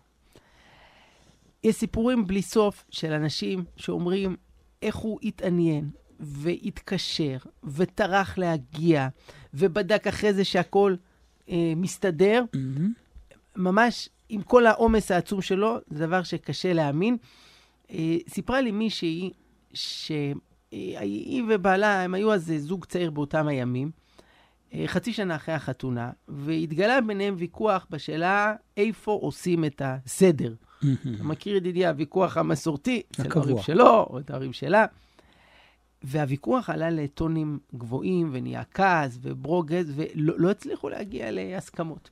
יש 1.63 1.75
סיפורים 1.75 2.27
בלי 2.27 2.41
סוף 2.41 2.85
של 2.89 3.11
אנשים 3.11 3.63
שאומרים 3.75 4.35
איך 4.81 4.95
הוא 4.95 5.19
התעניין 5.23 5.89
והתקשר 6.19 7.37
וטרח 7.63 8.37
להגיע 8.37 9.07
ובדק 9.53 10.07
אחרי 10.07 10.33
זה 10.33 10.43
שהכל 10.43 10.95
אה, 11.49 11.73
מסתדר. 11.75 12.43
מהמם. 12.53 12.93
ממש 13.55 14.09
עם 14.29 14.41
כל 14.41 14.65
העומס 14.65 15.11
העצום 15.11 15.41
שלו, 15.41 15.77
זה 15.89 16.07
דבר 16.07 16.23
שקשה 16.23 16.73
להאמין. 16.73 17.17
אה, 17.91 18.17
סיפרה 18.29 18.61
לי 18.61 18.71
מישהי 18.71 19.31
שהיא 20.71 21.43
ובעלה, 21.49 22.01
הם 22.01 22.13
היו 22.13 22.33
אז 22.33 22.53
זוג 22.57 22.85
צעיר 22.85 23.11
באותם 23.11 23.47
הימים, 23.47 23.91
אה, 24.73 24.83
חצי 24.87 25.13
שנה 25.13 25.35
אחרי 25.35 25.55
החתונה, 25.55 26.11
והתגלה 26.27 27.01
ביניהם 27.01 27.35
ויכוח 27.37 27.87
בשאלה 27.89 28.55
איפה 28.77 29.19
עושים 29.21 29.65
את 29.65 29.81
הסדר. 29.85 30.53
אתה 31.15 31.23
מכיר 31.23 31.55
ידידי 31.55 31.85
הוויכוח 31.87 32.37
המסורתי, 32.37 33.01
אצל 33.11 33.21
הקבוע. 33.21 33.43
ההורים 33.43 33.63
שלו 33.63 34.07
או 34.09 34.19
את 34.19 34.29
ההורים 34.29 34.53
שלה. 34.53 34.85
והוויכוח 36.03 36.69
עלה 36.69 36.89
לטונים 36.89 37.59
גבוהים 37.75 38.29
ונהיה 38.33 38.63
כעס 38.73 39.17
וברוגז, 39.21 39.91
ולא 39.95 40.33
לא 40.37 40.51
הצליחו 40.51 40.89
להגיע 40.89 41.31
להסכמות. 41.31 42.09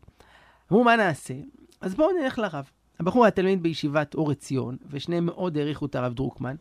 אמרו, 0.72 0.84
מה 0.84 0.96
נעשה? 0.96 1.34
אז 1.82 1.96
בואו 1.96 2.10
נלך 2.22 2.40
לרב. 2.40 2.70
הבחור 3.00 3.26
היה 3.26 3.32
תלמיד 3.32 3.64
בישיבת 3.64 4.16
אור 4.16 4.32
עציון, 4.32 4.78
ושניהם 4.90 5.26
מאוד 5.26 5.58
העריכו 5.58 5.86
את 5.86 5.96
הרב 5.96 6.14
דרוקמן. 6.14 6.56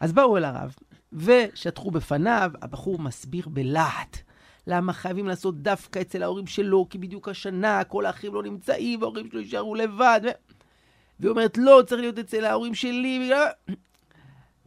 אז 0.00 0.12
באו 0.12 0.36
אל 0.36 0.44
הרב, 0.44 0.74
ושטחו 1.16 1.90
בפניו, 1.90 2.50
הבחור 2.62 2.98
מסביר 2.98 3.48
בלהט 3.48 4.16
למה 4.66 4.92
חייבים 4.92 5.26
לעשות 5.26 5.62
דווקא 5.62 6.00
אצל 6.00 6.22
ההורים 6.22 6.46
שלו, 6.46 6.86
כי 6.90 6.98
בדיוק 6.98 7.28
השנה 7.28 7.84
כל 7.84 8.06
האחים 8.06 8.34
לא 8.34 8.42
נמצאים, 8.42 9.02
וההורים 9.02 9.30
שלו 9.30 9.40
יישארו 9.40 9.74
לבד. 9.74 10.20
ו... 10.24 10.28
והיא 11.20 11.30
אומרת, 11.30 11.58
לא, 11.58 11.82
צריך 11.86 12.00
להיות 12.00 12.18
אצל 12.18 12.44
ההורים 12.44 12.74
שלי. 12.74 13.20
בגלל... 13.24 13.46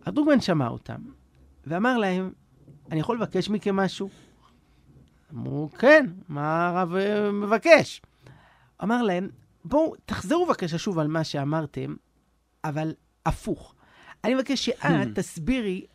הרב 0.06 0.16
דרוקמן 0.16 0.42
שמע 0.42 0.68
אותם, 0.68 1.02
ואמר 1.68 1.98
להם, 1.98 2.32
אני 2.92 3.00
יכול 3.00 3.18
לבקש 3.18 3.50
מכם 3.50 3.76
משהו? 3.76 4.10
אמרו, 5.34 5.70
כן, 5.78 6.06
מה 6.30 6.68
הרב 6.68 6.96
אה, 6.96 7.32
מבקש? 7.32 8.02
אמר 8.84 9.02
להם, 9.02 9.30
בואו, 9.66 9.94
תחזרו 10.06 10.46
בבקשה 10.46 10.78
שוב 10.78 11.00
על 11.00 11.08
מה 11.08 11.24
שאמרתם, 11.24 11.96
אבל 12.64 12.94
הפוך. 13.26 13.76
אני 14.24 14.36
מבקש 14.36 14.66
שאת 14.66 15.08
Hmm. 15.08 15.16
תסבירי 15.16 15.86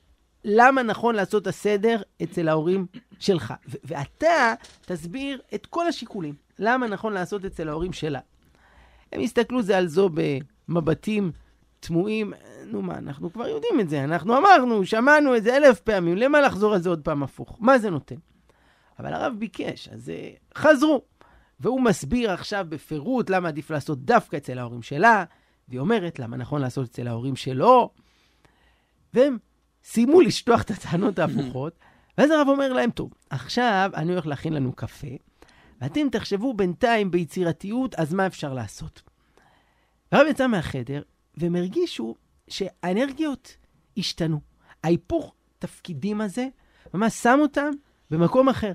למה 0.45 0.83
נכון 0.83 1.15
לעשות 1.15 1.43
את 1.43 1.47
הסדר 1.47 2.03
אצל 2.23 2.49
ההורים 2.49 2.87
שלך. 3.19 3.55
ו- 3.69 3.77
ואתה 3.85 4.55
תסביר 4.87 5.41
את 5.55 5.67
כל 5.67 5.87
השיקולים, 5.87 6.35
למה 6.59 6.87
נכון 6.87 7.13
לעשות 7.13 7.45
אצל 7.45 7.69
ההורים 7.69 7.93
שלה. 7.93 8.21
הם 9.13 9.21
הסתכלו 9.21 9.63
זה 9.63 9.79
על 9.79 9.87
זו 9.87 10.11
במבטים 10.69 11.33
תמוהים. 11.81 12.33
נו 12.67 12.83
מה, 12.83 12.99
אנחנו 12.99 13.33
כבר 13.33 13.49
יודעים 13.49 13.81
את 13.81 13.89
זה, 13.89 14.05
אנחנו 14.05 14.39
אמרנו, 14.39 14.85
שמענו 14.85 15.37
את 15.37 15.43
זה 15.43 15.57
אלף 15.57 15.81
פעמים, 15.81 16.17
למה 16.17 16.41
לחזור 16.41 16.75
על 16.75 16.83
זה 16.83 16.89
עוד 16.89 17.01
פעם 17.05 17.23
הפוך? 17.23 17.57
מה 17.61 17.79
זה 17.79 17.91
נותן? 17.91 18.17
אבל 18.99 19.15
הרב 19.15 19.35
ביקש, 19.39 19.89
אז 19.89 20.11
אה, 20.11 20.31
חזרו. 20.59 21.03
והוא 21.61 21.81
מסביר 21.81 22.31
עכשיו 22.31 22.67
בפירוט 22.69 23.31
למה 23.31 23.49
עדיף 23.49 23.71
לעשות 23.71 24.05
דווקא 24.05 24.37
אצל 24.37 24.59
ההורים 24.59 24.83
שלה, 24.83 25.25
והיא 25.69 25.81
אומרת 25.81 26.19
למה 26.19 26.37
נכון 26.37 26.61
לעשות 26.61 26.89
אצל 26.89 27.09
ההורים 27.09 27.37
שלו. 27.37 27.91
והם 29.15 29.39
סיימו 29.85 30.21
לשטוח 30.21 30.63
את 30.63 30.71
הטענות 30.71 31.19
ההפוכות, 31.19 31.79
ואז 32.19 32.31
הרב 32.31 32.49
אומר 32.49 32.73
להם, 32.73 32.91
טוב, 32.91 33.15
עכשיו 33.31 33.91
אני 33.95 34.13
הולך 34.13 34.27
להכין 34.27 34.53
לנו 34.53 34.73
קפה, 34.73 35.09
ואתם 35.81 36.09
תחשבו 36.09 36.55
בינתיים 36.55 37.11
ביצירתיות, 37.11 37.95
אז 37.95 38.15
מה 38.15 38.27
אפשר 38.27 38.55
לעשות? 38.55 39.03
הרב 40.13 40.27
יצא 40.31 40.47
מהחדר, 40.47 41.03
והם 41.37 41.57
הרגישו 41.57 42.15
שהאנרגיות 42.49 43.57
השתנו. 43.99 44.41
ההיפוך 44.85 45.35
תפקידים 45.59 46.21
הזה 46.21 46.49
ממש 46.95 47.13
שם 47.13 47.39
אותם 47.43 47.71
במקום 48.11 48.49
אחר. 48.49 48.73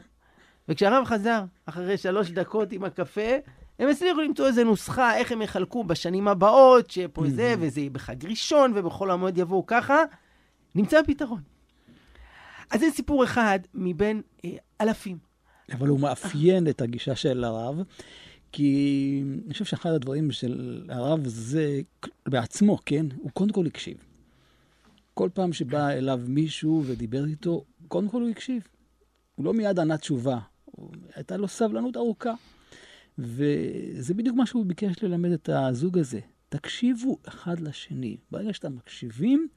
וכשהרב 0.69 1.05
חזר 1.05 1.43
אחרי 1.65 1.97
שלוש 1.97 2.31
דקות 2.31 2.71
עם 2.71 2.83
הקפה, 2.83 3.37
הם 3.79 3.89
הצליחו 3.89 4.21
למצוא 4.21 4.47
איזה 4.47 4.63
נוסחה, 4.63 5.17
איך 5.17 5.31
הם 5.31 5.41
יחלקו 5.41 5.83
בשנים 5.83 6.27
הבאות, 6.27 6.91
שפה 6.91 7.23
זה, 7.27 7.55
וזה 7.59 7.79
יהיה 7.79 7.89
בחג 7.89 8.25
ראשון, 8.25 8.73
ובכל 8.75 9.11
המועד 9.11 9.37
יבואו 9.37 9.65
ככה, 9.65 10.03
נמצא 10.75 11.01
פתרון. 11.07 11.41
אז 12.71 12.79
זה 12.79 12.85
סיפור 12.91 13.23
אחד 13.23 13.59
מבין 13.73 14.21
אה, 14.45 14.49
אלפים. 14.81 15.17
אבל 15.73 15.87
הוא 15.87 15.99
מאפיין 15.99 16.67
את 16.67 16.81
הגישה 16.81 17.15
של 17.15 17.43
הרב, 17.43 17.75
כי 18.51 19.23
אני 19.45 19.53
חושב 19.53 19.65
שאחד 19.65 19.89
הדברים 19.89 20.31
של 20.31 20.85
הרב 20.89 21.27
זה 21.27 21.81
בעצמו, 22.27 22.77
כן? 22.85 23.05
הוא 23.17 23.31
קודם 23.31 23.51
כל 23.51 23.67
הקשיב. 23.67 23.97
כל 25.13 25.29
פעם 25.33 25.53
שבא 25.53 25.89
אליו 25.89 26.21
מישהו 26.27 26.83
ודיבר 26.85 27.25
איתו, 27.25 27.65
קודם 27.87 28.09
כל 28.09 28.21
הוא 28.21 28.29
הקשיב. 28.29 28.67
הוא 29.35 29.45
לא 29.45 29.53
מיד 29.53 29.79
ענה 29.79 29.97
תשובה, 29.97 30.39
הייתה 31.15 31.37
לו 31.37 31.47
סבלנות 31.47 31.97
ארוכה. 31.97 32.33
וזה 33.17 34.13
בדיוק 34.13 34.35
מה 34.35 34.45
שהוא 34.45 34.65
ביקש 34.65 35.03
ללמד 35.03 35.31
את 35.31 35.49
הזוג 35.49 35.97
הזה. 35.97 36.19
תקשיבו 36.49 37.17
אחד 37.27 37.59
לשני. 37.59 38.17
ברגע 38.31 38.53
שאתם 38.53 38.75
מקשיבים, 38.75 39.47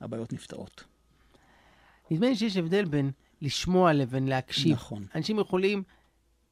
הבעיות 0.00 0.32
נפתרות. 0.32 0.84
נדמה 2.10 2.28
לי 2.28 2.36
שיש 2.36 2.56
הבדל 2.56 2.84
בין 2.84 3.10
לשמוע 3.42 3.92
לבין 3.92 4.28
להקשיב. 4.28 4.72
נכון. 4.72 5.04
אנשים 5.14 5.38
יכולים 5.38 5.82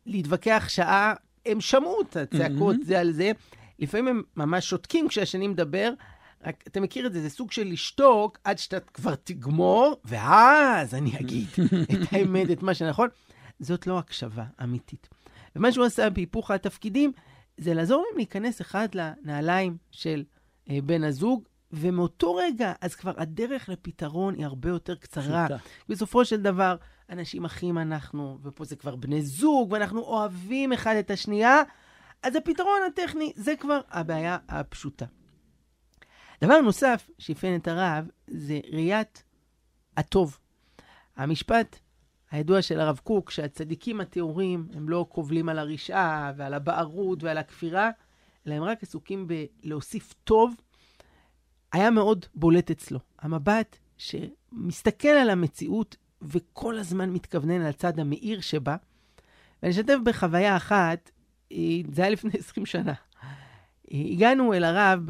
להתווכח 0.06 0.64
שעה, 0.68 1.14
הם 1.46 1.60
שמעו 1.60 2.00
את 2.00 2.16
הצעקות 2.16 2.74
מהמם. 2.74 2.84
זה 2.84 3.00
על 3.00 3.12
זה, 3.12 3.32
לפעמים 3.78 4.08
הם 4.08 4.22
ממש 4.36 4.70
שותקים 4.70 5.08
כשהשני 5.08 5.48
מדבר, 5.48 5.92
רק 6.46 6.64
אתה 6.66 6.80
מכיר 6.80 7.06
את 7.06 7.12
זה, 7.12 7.22
זה 7.22 7.30
סוג 7.30 7.52
של 7.52 7.68
לשתוק 7.68 8.38
עד 8.44 8.58
שאתה 8.58 8.80
כבר 8.80 9.14
תגמור, 9.14 10.00
ואז 10.04 10.94
אני 10.94 11.18
אגיד 11.20 11.46
את 11.92 12.12
האמת, 12.12 12.50
את 12.50 12.62
מה 12.62 12.74
שנכון. 12.74 13.08
זאת 13.60 13.86
לא 13.86 13.98
הקשבה 13.98 14.44
אמיתית. 14.62 15.08
ומה 15.56 15.72
שהוא 15.72 15.84
עשה 15.84 16.10
בהיפוך 16.10 16.50
התפקידים, 16.50 17.12
זה 17.56 17.74
לעזור 17.74 18.04
להם 18.08 18.16
להיכנס 18.16 18.60
אחד 18.60 18.88
לנעליים 18.94 19.76
של 19.90 20.24
אה, 20.70 20.78
בן 20.84 21.04
הזוג, 21.04 21.47
ומאותו 21.72 22.34
רגע, 22.34 22.72
אז 22.80 22.94
כבר 22.94 23.12
הדרך 23.16 23.68
לפתרון 23.68 24.34
היא 24.34 24.44
הרבה 24.44 24.68
יותר 24.68 24.94
קצרה. 24.94 25.46
פשוטה. 25.46 25.64
בסופו 25.88 26.24
של 26.24 26.42
דבר, 26.42 26.76
אנשים 27.10 27.44
אחים 27.44 27.78
אנחנו, 27.78 28.38
ופה 28.42 28.64
זה 28.64 28.76
כבר 28.76 28.96
בני 28.96 29.22
זוג, 29.22 29.72
ואנחנו 29.72 30.00
אוהבים 30.00 30.72
אחד 30.72 30.94
את 30.94 31.10
השנייה, 31.10 31.62
אז 32.22 32.36
הפתרון 32.36 32.80
הטכני 32.86 33.32
זה 33.36 33.54
כבר 33.60 33.80
הבעיה 33.90 34.38
הפשוטה. 34.48 35.06
דבר 36.44 36.60
נוסף 36.60 37.10
שאפיין 37.18 37.60
את 37.60 37.68
הרב 37.68 38.08
זה 38.26 38.60
ראיית 38.72 39.22
הטוב. 39.96 40.38
המשפט 41.16 41.78
הידוע 42.30 42.62
של 42.62 42.80
הרב 42.80 43.00
קוק, 43.04 43.30
שהצדיקים 43.30 44.00
הטהורים 44.00 44.68
הם 44.74 44.88
לא 44.88 45.06
קובלים 45.08 45.48
על 45.48 45.58
הרשעה 45.58 46.32
ועל 46.36 46.54
הבערות 46.54 47.22
ועל 47.22 47.38
הכפירה, 47.38 47.90
אלא 48.46 48.54
הם 48.54 48.62
רק 48.62 48.82
עסוקים 48.82 49.28
בלהוסיף 49.28 50.14
טוב, 50.24 50.54
היה 51.72 51.90
מאוד 51.90 52.26
בולט 52.34 52.70
אצלו. 52.70 52.98
המבט 53.18 53.78
שמסתכל 53.98 55.08
על 55.08 55.30
המציאות 55.30 55.96
וכל 56.22 56.78
הזמן 56.78 57.10
מתכוונן 57.10 57.60
על 57.60 57.66
הצד 57.66 57.98
המאיר 57.98 58.40
שבה. 58.40 58.76
ואני 59.62 59.72
אשתף 59.72 59.96
בחוויה 60.04 60.56
אחת, 60.56 61.10
אה, 61.52 61.56
זה 61.92 62.02
היה 62.02 62.10
לפני 62.10 62.30
20 62.38 62.66
שנה. 62.66 62.92
אה, 63.92 64.02
הגענו 64.10 64.54
אל 64.54 64.64
הרב 64.64 65.00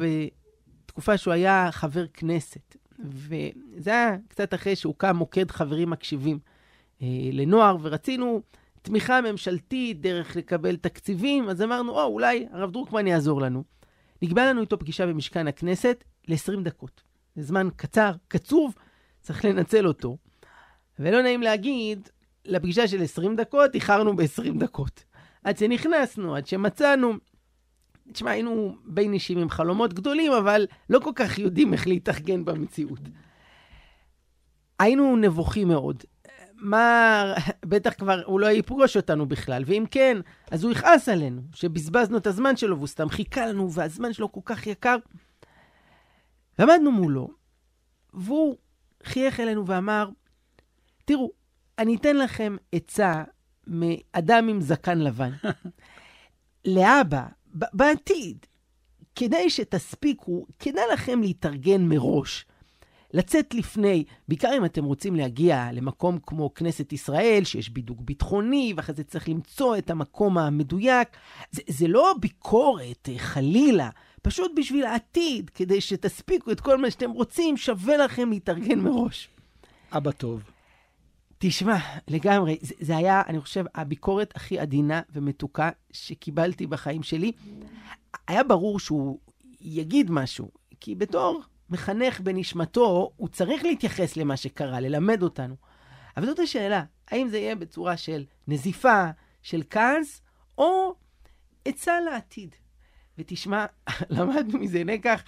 בתקופה 0.85 1.17
שהוא 1.17 1.33
היה 1.33 1.69
חבר 1.71 2.07
כנסת, 2.07 2.75
וזה 2.99 3.89
היה 3.89 4.15
קצת 4.27 4.53
אחרי 4.53 4.75
שהוקם 4.75 5.15
מוקד 5.15 5.51
חברים 5.51 5.89
מקשיבים 5.89 6.39
אה, 7.01 7.07
לנוער, 7.31 7.77
ורצינו 7.81 8.41
תמיכה 8.81 9.21
ממשלתית, 9.21 10.01
דרך 10.01 10.35
לקבל 10.35 10.75
תקציבים, 10.75 11.49
אז 11.49 11.61
אמרנו, 11.61 11.91
או, 11.91 12.03
אולי 12.05 12.47
הרב 12.51 12.71
דרוקמן 12.71 13.07
יעזור 13.07 13.41
לנו. 13.41 13.63
נקבע 14.21 14.49
לנו 14.49 14.61
איתו 14.61 14.79
פגישה 14.79 15.05
במשכן 15.05 15.47
הכנסת 15.47 16.03
ל-20 16.29 16.63
דקות. 16.63 17.03
זה 17.35 17.43
זמן 17.43 17.67
קצר, 17.75 18.11
קצוב, 18.27 18.75
צריך 19.21 19.45
לנצל 19.45 19.87
אותו. 19.87 20.17
ולא 20.99 21.21
נעים 21.21 21.41
להגיד, 21.41 22.09
לפגישה 22.45 22.87
של 22.87 23.03
20 23.03 23.35
דקות 23.35 23.75
איחרנו 23.75 24.15
ב-20 24.15 24.59
דקות. 24.59 25.03
עד 25.43 25.57
שנכנסנו, 25.57 26.35
עד 26.35 26.47
שמצאנו. 26.47 27.13
תשמע, 28.11 28.31
היינו 28.31 28.75
בין 28.85 29.13
אישים 29.13 29.37
עם 29.37 29.49
חלומות 29.49 29.93
גדולים, 29.93 30.31
אבל 30.31 30.67
לא 30.89 30.99
כל 30.99 31.11
כך 31.15 31.39
יודעים 31.39 31.73
איך 31.73 31.87
להתארגן 31.87 32.45
במציאות. 32.45 32.99
היינו 34.79 35.15
נבוכים 35.15 35.67
מאוד. 35.67 36.03
מה, 36.55 37.23
בטח 37.65 37.93
כבר 37.93 38.21
הוא 38.25 38.39
לא 38.39 38.51
יפגוש 38.51 38.97
אותנו 38.97 39.25
בכלל, 39.25 39.63
ואם 39.65 39.85
כן, 39.91 40.17
אז 40.51 40.63
הוא 40.63 40.71
יכעס 40.71 41.09
עלינו, 41.09 41.41
שבזבזנו 41.53 42.17
את 42.17 42.27
הזמן 42.27 42.55
שלו, 42.55 42.75
והוא 42.75 42.87
סתם 42.87 43.09
חיכה 43.09 43.47
לנו, 43.47 43.71
והזמן 43.71 44.13
שלו 44.13 44.31
כל 44.31 44.41
כך 44.45 44.67
יקר. 44.67 44.95
ועמדנו 46.59 46.91
מולו, 46.91 47.29
והוא 48.13 48.57
חייך 49.03 49.39
אלינו 49.39 49.67
ואמר, 49.67 50.09
תראו, 51.05 51.31
אני 51.77 51.95
אתן 51.95 52.15
לכם 52.15 52.55
עצה 52.71 53.23
מאדם 53.67 54.47
עם 54.49 54.61
זקן 54.61 54.97
לבן. 54.97 55.31
לאבא, 56.65 57.25
בעתיד, 57.53 58.45
כדי 59.15 59.49
שתספיקו, 59.49 60.45
כדאי 60.59 60.83
לכם 60.93 61.21
להתארגן 61.21 61.81
מראש. 61.81 62.45
לצאת 63.13 63.53
לפני, 63.53 64.03
בעיקר 64.27 64.49
אם 64.57 64.65
אתם 64.65 64.85
רוצים 64.85 65.15
להגיע 65.15 65.69
למקום 65.73 66.19
כמו 66.25 66.53
כנסת 66.53 66.93
ישראל, 66.93 67.41
שיש 67.43 67.69
בידוק 67.69 68.01
ביטחוני, 68.01 68.73
ואחרי 68.77 68.95
זה 68.95 69.03
צריך 69.03 69.29
למצוא 69.29 69.77
את 69.77 69.89
המקום 69.89 70.37
המדויק. 70.37 71.07
זה, 71.51 71.61
זה 71.67 71.87
לא 71.87 72.13
ביקורת, 72.19 73.09
אה, 73.09 73.17
חלילה, 73.17 73.89
פשוט 74.21 74.51
בשביל 74.55 74.85
העתיד, 74.85 75.49
כדי 75.49 75.81
שתספיקו 75.81 76.51
את 76.51 76.61
כל 76.61 76.77
מה 76.77 76.91
שאתם 76.91 77.11
רוצים, 77.11 77.57
שווה 77.57 77.97
לכם 77.97 78.29
להתארגן 78.29 78.79
מראש. 78.79 79.29
אבא 79.91 80.11
טוב. 80.11 80.43
תשמע, 81.37 81.77
לגמרי, 82.07 82.57
זה, 82.61 82.73
זה 82.79 82.97
היה, 82.97 83.21
אני 83.27 83.39
חושב, 83.39 83.65
הביקורת 83.75 84.35
הכי 84.35 84.59
עדינה 84.59 85.01
ומתוקה 85.13 85.69
שקיבלתי 85.91 86.67
בחיים 86.67 87.03
שלי. 87.03 87.31
היה 88.27 88.43
ברור 88.43 88.79
שהוא 88.79 89.19
יגיד 89.61 90.11
משהו, 90.11 90.51
כי 90.79 90.95
בתור 90.95 91.41
מחנך 91.69 92.19
בנשמתו, 92.19 93.11
הוא 93.15 93.27
צריך 93.27 93.63
להתייחס 93.63 94.17
למה 94.17 94.37
שקרה, 94.37 94.79
ללמד 94.79 95.23
אותנו. 95.23 95.55
אבל 96.17 96.25
זאת 96.25 96.39
השאלה, 96.39 96.83
האם 97.07 97.29
זה 97.29 97.37
יהיה 97.37 97.55
בצורה 97.55 97.97
של 97.97 98.25
נזיפה, 98.47 99.05
של 99.41 99.61
כעס, 99.69 100.21
או 100.57 100.95
עצה 101.65 101.99
לעתיד. 101.99 102.55
ותשמע, 103.19 103.65
למדנו 104.09 104.59
מזה 104.59 104.83
לקח 104.83 105.23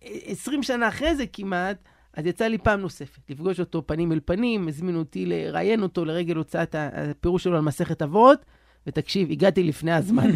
20 0.00 0.62
שנה 0.62 0.88
אחרי 0.88 1.16
זה 1.16 1.26
כמעט, 1.26 1.76
אז 2.14 2.26
יצא 2.26 2.46
לי 2.46 2.58
פעם 2.58 2.80
נוספת 2.80 3.30
לפגוש 3.30 3.60
אותו 3.60 3.86
פנים 3.86 4.12
אל 4.12 4.20
פנים, 4.24 4.68
הזמינו 4.68 4.98
אותי 4.98 5.26
לראיין 5.26 5.82
אותו 5.82 6.04
לרגל 6.04 6.36
הוצאת 6.36 6.74
הפירוש 6.78 7.44
שלו 7.44 7.56
על 7.56 7.62
מסכת 7.62 8.02
אבות, 8.02 8.44
ותקשיב, 8.86 9.30
הגעתי 9.30 9.62
לפני 9.62 9.92
הזמן. 9.92 10.30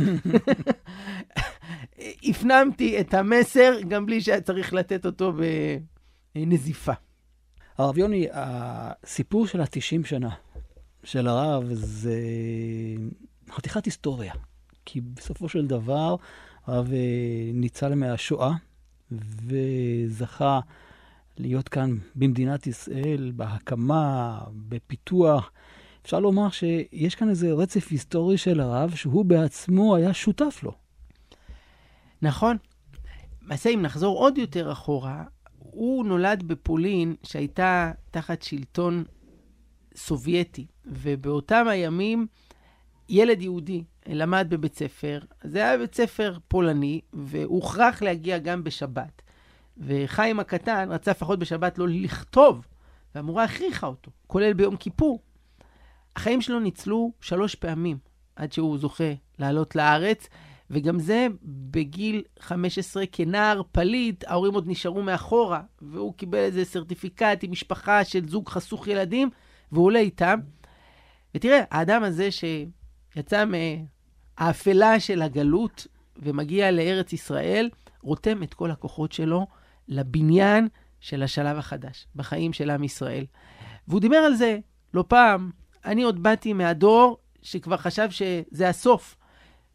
הפנמתי 2.28 3.00
את 3.00 3.14
המסר 3.14 3.80
גם 3.88 4.06
בלי 4.06 4.20
שהיה 4.20 4.40
צריך 4.40 4.74
לתת 4.74 5.06
אותו 5.06 5.32
בנזיפה. 6.34 6.92
הרב 7.78 7.98
יוני, 7.98 8.26
הסיפור 8.32 9.46
של 9.46 9.60
ה-90 9.60 10.06
שנה 10.06 10.30
של 11.04 11.26
הרב 11.26 11.64
זה 11.72 12.20
חתיכת 13.50 13.84
היסטוריה. 13.84 14.32
כי 14.84 15.00
בסופו 15.00 15.48
של 15.48 15.66
דבר 15.66 16.16
הרב 16.66 16.92
אה, 16.92 17.50
ניצל 17.54 17.94
מהשואה 17.94 18.52
וזכה 19.10 20.60
להיות 21.38 21.68
כאן 21.68 21.96
במדינת 22.14 22.66
ישראל, 22.66 23.32
בהקמה, 23.36 24.40
בפיתוח. 24.68 25.50
אפשר 26.02 26.20
לומר 26.20 26.50
שיש 26.50 27.14
כאן 27.14 27.28
איזה 27.28 27.52
רצף 27.52 27.90
היסטורי 27.90 28.38
של 28.38 28.60
הרב 28.60 28.94
שהוא 28.94 29.24
בעצמו 29.24 29.96
היה 29.96 30.14
שותף 30.14 30.60
לו. 30.62 30.72
נכון. 32.22 32.56
למעשה, 33.42 33.70
אם 33.70 33.82
נחזור 33.82 34.18
עוד 34.18 34.38
יותר 34.38 34.72
אחורה, 34.72 35.24
הוא 35.58 36.04
נולד 36.04 36.42
בפולין, 36.42 37.14
שהייתה 37.22 37.92
תחת 38.10 38.42
שלטון 38.42 39.04
סובייטי, 39.96 40.66
ובאותם 40.86 41.68
הימים 41.68 42.26
ילד 43.08 43.42
יהודי 43.42 43.84
למד 44.08 44.46
בבית 44.50 44.74
ספר, 44.74 45.20
זה 45.44 45.58
היה 45.58 45.78
בית 45.78 45.94
ספר 45.94 46.38
פולני, 46.48 47.00
והוכרח 47.12 48.02
להגיע 48.02 48.38
גם 48.38 48.64
בשבת. 48.64 49.22
וחיים 49.78 50.40
הקטן 50.40 50.88
רצה 50.92 51.10
לפחות 51.10 51.38
בשבת 51.38 51.78
לא 51.78 51.88
לכתוב, 51.88 52.66
והמורה 53.14 53.44
הכריחה 53.44 53.86
אותו, 53.86 54.10
כולל 54.26 54.52
ביום 54.52 54.76
כיפור. 54.76 55.22
החיים 56.16 56.40
שלו 56.40 56.60
ניצלו 56.60 57.12
שלוש 57.20 57.54
פעמים 57.54 57.98
עד 58.36 58.52
שהוא 58.52 58.78
זוכה 58.78 59.12
לעלות 59.38 59.76
לארץ, 59.76 60.28
וגם 60.70 60.98
זה 60.98 61.26
בגיל 61.42 62.22
15 62.38 63.04
כנער 63.12 63.62
פליט, 63.72 64.24
ההורים 64.26 64.54
עוד 64.54 64.68
נשארו 64.68 65.02
מאחורה, 65.02 65.60
והוא 65.82 66.14
קיבל 66.14 66.38
איזה 66.38 66.64
סרטיפיקט 66.64 67.38
עם 67.42 67.50
משפחה 67.50 68.04
של 68.04 68.28
זוג 68.28 68.48
חסוך 68.48 68.88
ילדים, 68.88 69.30
והוא 69.72 69.84
עולה 69.84 69.98
איתם. 69.98 70.40
ותראה, 71.34 71.60
האדם 71.70 72.02
הזה 72.02 72.28
שיצא 72.30 73.44
מהאפלה 74.40 75.00
של 75.00 75.22
הגלות 75.22 75.86
ומגיע 76.16 76.70
לארץ 76.70 77.12
ישראל, 77.12 77.70
רותם 78.02 78.42
את 78.42 78.54
כל 78.54 78.70
הכוחות 78.70 79.12
שלו 79.12 79.46
לבניין 79.88 80.68
של 81.00 81.22
השלב 81.22 81.58
החדש 81.58 82.06
בחיים 82.16 82.52
של 82.52 82.70
עם 82.70 82.84
ישראל. 82.84 83.24
והוא 83.88 84.00
דיבר 84.00 84.16
על 84.16 84.34
זה 84.34 84.58
לא 84.94 85.04
פעם. 85.08 85.50
אני 85.84 86.02
עוד 86.02 86.22
באתי 86.22 86.52
מהדור 86.52 87.18
שכבר 87.42 87.76
חשב 87.76 88.10
שזה 88.10 88.68
הסוף. 88.68 89.16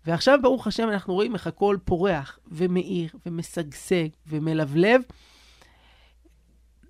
ועכשיו, 0.05 0.39
ברוך 0.41 0.67
השם, 0.67 0.89
אנחנו 0.89 1.13
רואים 1.13 1.33
איך 1.33 1.47
הכל 1.47 1.77
פורח 1.85 2.39
ומאיר 2.47 3.09
ומשגשג 3.25 4.07
ומלבלב. 4.27 5.01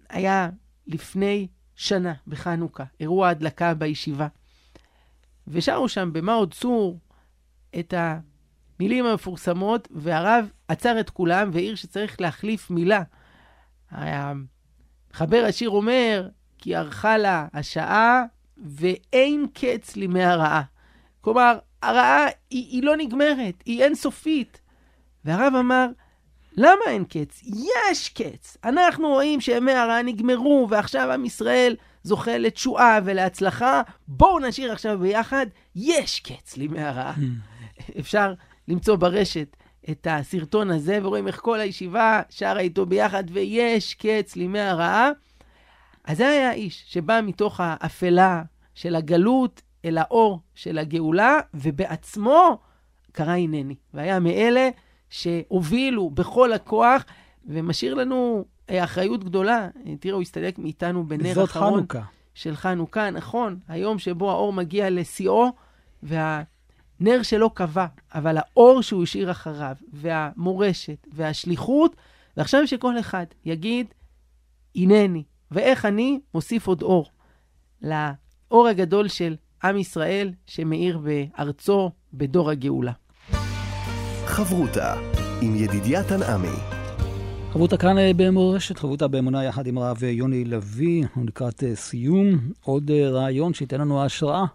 היה 0.09 0.49
לפני 0.87 1.47
שנה, 1.75 2.13
בחנוכה, 2.27 2.83
אירוע 2.99 3.29
הדלקה 3.29 3.73
בישיבה. 3.73 4.27
ושרו 5.47 5.89
שם 5.89 6.13
במאוד 6.13 6.53
צור 6.53 6.99
את 7.79 7.93
המילים 7.97 9.05
המפורסמות, 9.05 9.87
והרב 9.91 10.49
עצר 10.67 10.99
את 10.99 11.09
כולם 11.09 11.49
והעיר 11.53 11.75
שצריך 11.75 12.21
להחליף 12.21 12.69
מילה. 12.69 13.03
מחבר 15.11 15.45
השיר 15.47 15.69
אומר, 15.69 16.29
כי 16.57 16.75
ארכה 16.75 17.17
לה 17.17 17.47
השעה 17.53 18.23
ואין 18.57 19.45
קץ 19.53 19.95
לימי 19.95 20.23
הרעה. 20.23 20.61
כלומר, 21.21 21.59
הרעה 21.81 22.25
היא, 22.49 22.67
היא 22.71 22.83
לא 22.83 22.97
נגמרת, 22.97 23.63
היא 23.65 23.83
אינסופית. 23.83 24.61
והרב 25.25 25.55
אמר, 25.55 25.87
למה 26.57 26.81
אין 26.87 27.03
קץ? 27.03 27.41
יש 27.43 28.09
קץ. 28.09 28.57
אנחנו 28.63 29.07
רואים 29.07 29.41
שימי 29.41 29.71
הרעה 29.71 30.01
נגמרו, 30.01 30.67
ועכשיו 30.69 31.11
עם 31.11 31.25
ישראל 31.25 31.75
זוכה 32.03 32.37
לתשועה 32.37 32.99
ולהצלחה. 33.03 33.81
בואו 34.07 34.39
נשאיר 34.39 34.71
עכשיו 34.71 34.99
ביחד, 34.99 35.45
יש 35.75 36.19
קץ 36.19 36.57
לימי 36.57 36.81
הרעה. 36.81 37.13
אפשר 37.99 38.33
למצוא 38.67 38.95
ברשת 38.95 39.57
את 39.89 40.07
הסרטון 40.09 40.69
הזה, 40.71 40.99
ורואים 41.03 41.27
איך 41.27 41.39
כל 41.39 41.59
הישיבה 41.59 42.21
שרה 42.29 42.59
איתו 42.59 42.85
ביחד, 42.85 43.23
ויש 43.31 43.93
קץ 43.93 44.35
לימי 44.35 44.59
הרעה. 44.59 45.09
אז 46.03 46.17
זה 46.17 46.29
היה 46.29 46.49
האיש 46.49 46.83
שבא 46.87 47.19
מתוך 47.23 47.59
האפלה 47.63 48.43
של 48.75 48.95
הגלות 48.95 49.61
אל 49.85 49.97
האור 49.97 50.39
של 50.55 50.77
הגאולה, 50.77 51.39
ובעצמו 51.53 52.59
קרא 53.11 53.31
הנני. 53.31 53.75
והיה 53.93 54.19
מאלה 54.19 54.69
שהובילו 55.09 56.09
בכל 56.09 56.53
הכוח, 56.53 57.05
ומשאיר 57.45 57.93
לנו 57.93 58.45
אה, 58.69 58.83
אחריות 58.83 59.23
גדולה. 59.23 59.67
תראה, 59.99 60.13
הוא 60.13 60.21
הסתלק 60.21 60.59
מאיתנו 60.59 61.07
בנר 61.07 61.43
אחרון. 61.43 61.79
חנוכה. 61.79 62.01
של 62.33 62.55
חנוכה, 62.55 63.09
נכון, 63.09 63.59
היום 63.67 63.99
שבו 63.99 64.31
האור 64.31 64.53
מגיע 64.53 64.89
לשיאו, 64.89 65.51
והנר 67.01 67.23
שלו 67.23 67.49
קבע, 67.49 67.85
אבל 68.13 68.37
האור 68.37 68.81
שהוא 68.81 69.03
השאיר 69.03 69.31
אחריו, 69.31 69.75
והמורשת, 69.93 71.07
והשליחות, 71.13 71.95
ועכשיו 72.37 72.67
שכל 72.67 72.99
אחד 72.99 73.25
יגיד, 73.45 73.87
הנני, 74.75 75.23
ואיך 75.51 75.85
אני 75.85 76.19
מוסיף 76.33 76.67
עוד 76.67 76.81
אור 76.81 77.05
לאור 77.81 78.67
הגדול 78.67 79.07
של 79.07 79.35
עם 79.63 79.77
ישראל 79.77 80.31
שמאיר 80.45 80.97
בארצו 80.97 81.91
בדור 82.13 82.49
הגאולה. 82.49 82.91
חברותה 84.25 84.95
עם 85.41 85.55
ידידיה 85.55 86.03
תנעמי. 86.03 86.57
חברותה 87.51 87.77
כאן 87.77 87.97
אה, 87.97 88.11
במורשת, 88.15 88.79
חברותה 88.79 89.07
באמונה 89.07 89.43
יחד 89.43 89.67
עם 89.67 89.77
הרב 89.77 90.03
יוני 90.03 90.45
לביא, 90.45 91.03
אנחנו 91.03 91.25
לקראת 91.25 91.63
אה, 91.63 91.75
סיום. 91.75 92.39
עוד 92.61 92.91
אה, 92.91 93.09
רעיון 93.09 93.53
שייתן 93.53 93.81
לנו 93.81 94.03
השראה. 94.05 94.45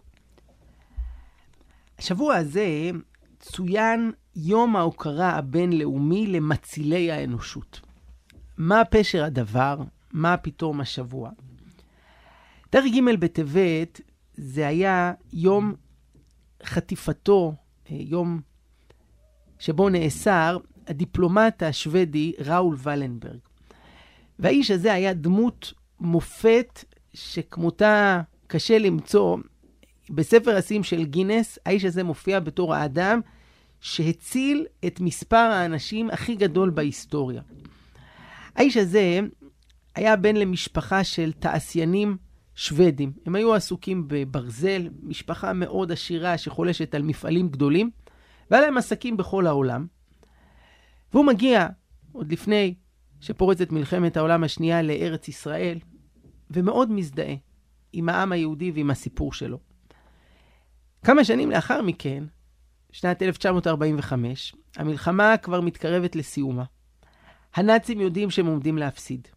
השבוע 1.99 2.37
הזה 2.37 2.91
צוין 3.41 4.13
יום 4.37 4.77
ההוקרה 4.77 5.31
הבינלאומי 5.31 6.27
למצילי 6.27 7.11
האנושות. 7.11 7.81
מה 8.57 8.85
פשר 8.85 9.25
הדבר? 9.25 9.79
מה 10.13 10.37
פתאום 10.37 10.81
השבוע? 10.81 11.31
דרך 12.73 12.85
ג' 12.85 13.21
בטבת 13.21 14.01
זה 14.35 14.67
היה 14.67 15.13
יום 15.33 15.75
חטיפתו, 16.65 17.55
יום 17.91 18.41
שבו 19.59 19.89
נאסר 19.89 20.59
הדיפלומט 20.87 21.63
השוודי 21.63 22.33
ראול 22.39 22.77
ולנברג. 22.83 23.39
והאיש 24.39 24.71
הזה 24.71 24.93
היה 24.93 25.15
דמות 25.15 25.73
מופת 26.01 26.85
שכמותה 27.15 28.23
קשה 28.47 28.79
למצוא. 28.79 29.37
בספר 30.11 30.57
השיאים 30.57 30.83
של 30.83 31.05
גינס, 31.05 31.59
האיש 31.67 31.85
הזה 31.85 32.05
מופיע 32.05 32.41
בתור 32.41 32.75
האדם 32.75 33.21
שהציל 33.81 34.67
את 34.87 35.01
מספר 35.01 35.37
האנשים 35.37 36.11
הכי 36.11 36.35
גדול 36.35 36.71
בהיסטוריה. 36.71 37.43
האיש 38.55 38.77
הזה 38.77 39.21
היה 39.95 40.17
בן 40.17 40.37
למשפחה 40.37 41.05
של 41.05 41.33
תעשיינים 41.33 42.17
שוודים. 42.55 43.13
הם 43.27 43.35
היו 43.35 43.55
עסוקים 43.55 44.05
בברזל, 44.09 44.89
משפחה 45.03 45.53
מאוד 45.53 45.93
עשירה 45.93 46.39
שחולשת 46.39 46.95
על 46.95 47.03
מפעלים 47.03 47.49
גדולים, 47.49 47.91
והיה 48.51 48.63
להם 48.63 48.77
עסקים 48.77 49.17
בכל 49.17 49.47
העולם. 49.47 49.87
והוא 51.13 51.25
מגיע, 51.25 51.67
עוד 52.13 52.33
לפני 52.33 52.75
שפורצת 53.21 53.73
מלחמת 53.73 54.17
העולם 54.17 54.45
השנייה, 54.45 54.83
לארץ 54.83 55.29
ישראל, 55.29 55.79
ומאוד 56.51 56.91
מזדהה 56.91 57.35
עם 57.93 58.09
העם 58.09 58.33
היהודי 58.33 58.71
ועם 58.71 58.91
הסיפור 58.91 59.33
שלו. 59.33 59.59
כמה 61.05 61.25
שנים 61.25 61.51
לאחר 61.51 61.83
מכן, 61.83 62.25
שנת 62.93 63.23
1945, 63.23 64.55
המלחמה 64.77 65.37
כבר 65.37 65.61
מתקרבת 65.61 66.17
לסיומה. 66.17 66.65
הנאצים 67.55 68.01
יודעים 68.01 68.31
שהם 68.31 68.47
עומדים 68.47 68.79
להפסיד. 68.79 69.29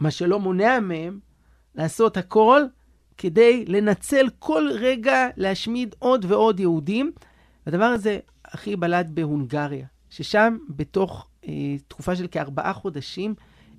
מה 0.00 0.10
שלא 0.10 0.40
מונע 0.40 0.80
מהם 0.80 1.20
לעשות 1.74 2.16
הכל 2.16 2.62
כדי 3.18 3.64
לנצל 3.68 4.26
כל 4.38 4.68
רגע 4.72 5.28
להשמיד 5.36 5.94
עוד 5.98 6.24
ועוד 6.28 6.60
יהודים. 6.60 7.12
הדבר 7.66 7.84
הזה 7.84 8.18
הכי 8.44 8.76
בלט 8.76 9.06
בהונגריה, 9.06 9.86
ששם 10.10 10.56
בתוך 10.68 11.28
אה, 11.48 11.52
תקופה 11.88 12.16
של 12.16 12.26
כארבעה 12.26 12.72
חודשים, 12.72 13.34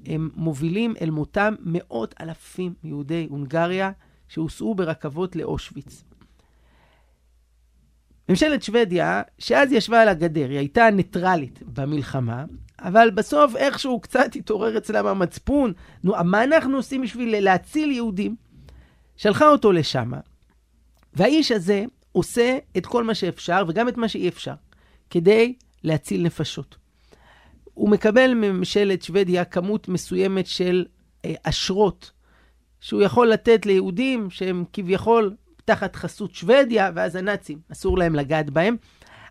הם 0.06 0.30
מובילים 0.36 0.93
אל 1.01 1.10
מותם 1.10 1.56
מאות 1.60 2.15
אלפים 2.21 2.73
מיהודי 2.84 3.28
הונגריה 3.30 3.91
שהוסעו 4.28 4.75
ברכבות 4.75 5.36
לאושוויץ. 5.36 6.04
ממשלת 8.29 8.63
שוודיה, 8.63 9.21
שאז 9.39 9.71
ישבה 9.71 10.01
על 10.01 10.07
הגדר, 10.09 10.49
היא 10.49 10.57
הייתה 10.57 10.89
ניטרלית 10.89 11.59
במלחמה, 11.73 12.45
אבל 12.79 13.09
בסוף 13.09 13.55
איכשהו 13.55 13.99
קצת 13.99 14.35
התעורר 14.35 14.77
אצלם 14.77 15.05
המצפון, 15.05 15.73
נו, 16.03 16.13
מה 16.25 16.43
אנחנו 16.43 16.77
עושים 16.77 17.01
בשביל 17.01 17.39
להציל 17.39 17.91
יהודים? 17.91 18.35
שלחה 19.17 19.47
אותו 19.47 19.71
לשם, 19.71 20.11
והאיש 21.13 21.51
הזה 21.51 21.85
עושה 22.11 22.57
את 22.77 22.85
כל 22.85 23.03
מה 23.03 23.15
שאפשר 23.15 23.63
וגם 23.67 23.88
את 23.88 23.97
מה 23.97 24.07
שאי 24.07 24.27
אפשר, 24.27 24.53
כדי 25.09 25.53
להציל 25.83 26.23
נפשות. 26.23 26.75
הוא 27.73 27.89
מקבל 27.89 28.33
מממשלת 28.33 29.01
שוודיה 29.01 29.45
כמות 29.45 29.88
מסוימת 29.88 30.47
של 30.47 30.85
אה, 31.25 31.33
אשרות 31.43 32.11
שהוא 32.79 33.01
יכול 33.01 33.27
לתת 33.27 33.65
ליהודים 33.65 34.29
שהם 34.29 34.63
כביכול 34.73 35.35
תחת 35.65 35.95
חסות 35.95 36.36
שוודיה, 36.36 36.91
ואז 36.95 37.15
הנאצים, 37.15 37.60
אסור 37.71 37.97
להם 37.97 38.15
לגעת 38.15 38.49
בהם. 38.49 38.75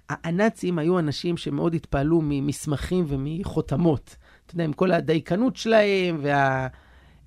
הנאצים 0.08 0.78
היו 0.78 0.98
אנשים 0.98 1.36
שמאוד 1.36 1.74
התפעלו 1.74 2.20
ממסמכים 2.22 3.04
ומחותמות. 3.08 4.16
אתה 4.46 4.54
יודע, 4.54 4.64
עם 4.64 4.72
כל 4.72 4.92
הדייקנות 4.92 5.56
שלהם 5.56 6.24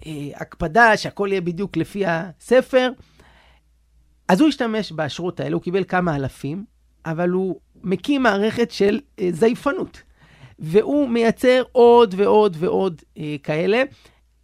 וההקפדה 0.05 0.97
שהכל 0.97 1.27
יהיה 1.31 1.41
בדיוק 1.41 1.77
לפי 1.77 2.03
הספר. 2.07 2.89
אז 4.27 4.41
הוא 4.41 4.49
השתמש 4.49 4.91
באשרות 4.91 5.39
האלה, 5.39 5.55
הוא 5.55 5.61
קיבל 5.63 5.83
כמה 5.83 6.15
אלפים, 6.15 6.65
אבל 7.05 7.29
הוא 7.29 7.59
מקים 7.83 8.23
מערכת 8.23 8.71
של 8.71 8.99
אה, 9.19 9.29
זייפנות. 9.31 10.01
והוא 10.59 11.09
מייצר 11.09 11.63
עוד 11.71 12.13
ועוד 12.17 12.57
ועוד 12.59 13.01
אה, 13.17 13.35
כאלה. 13.43 13.83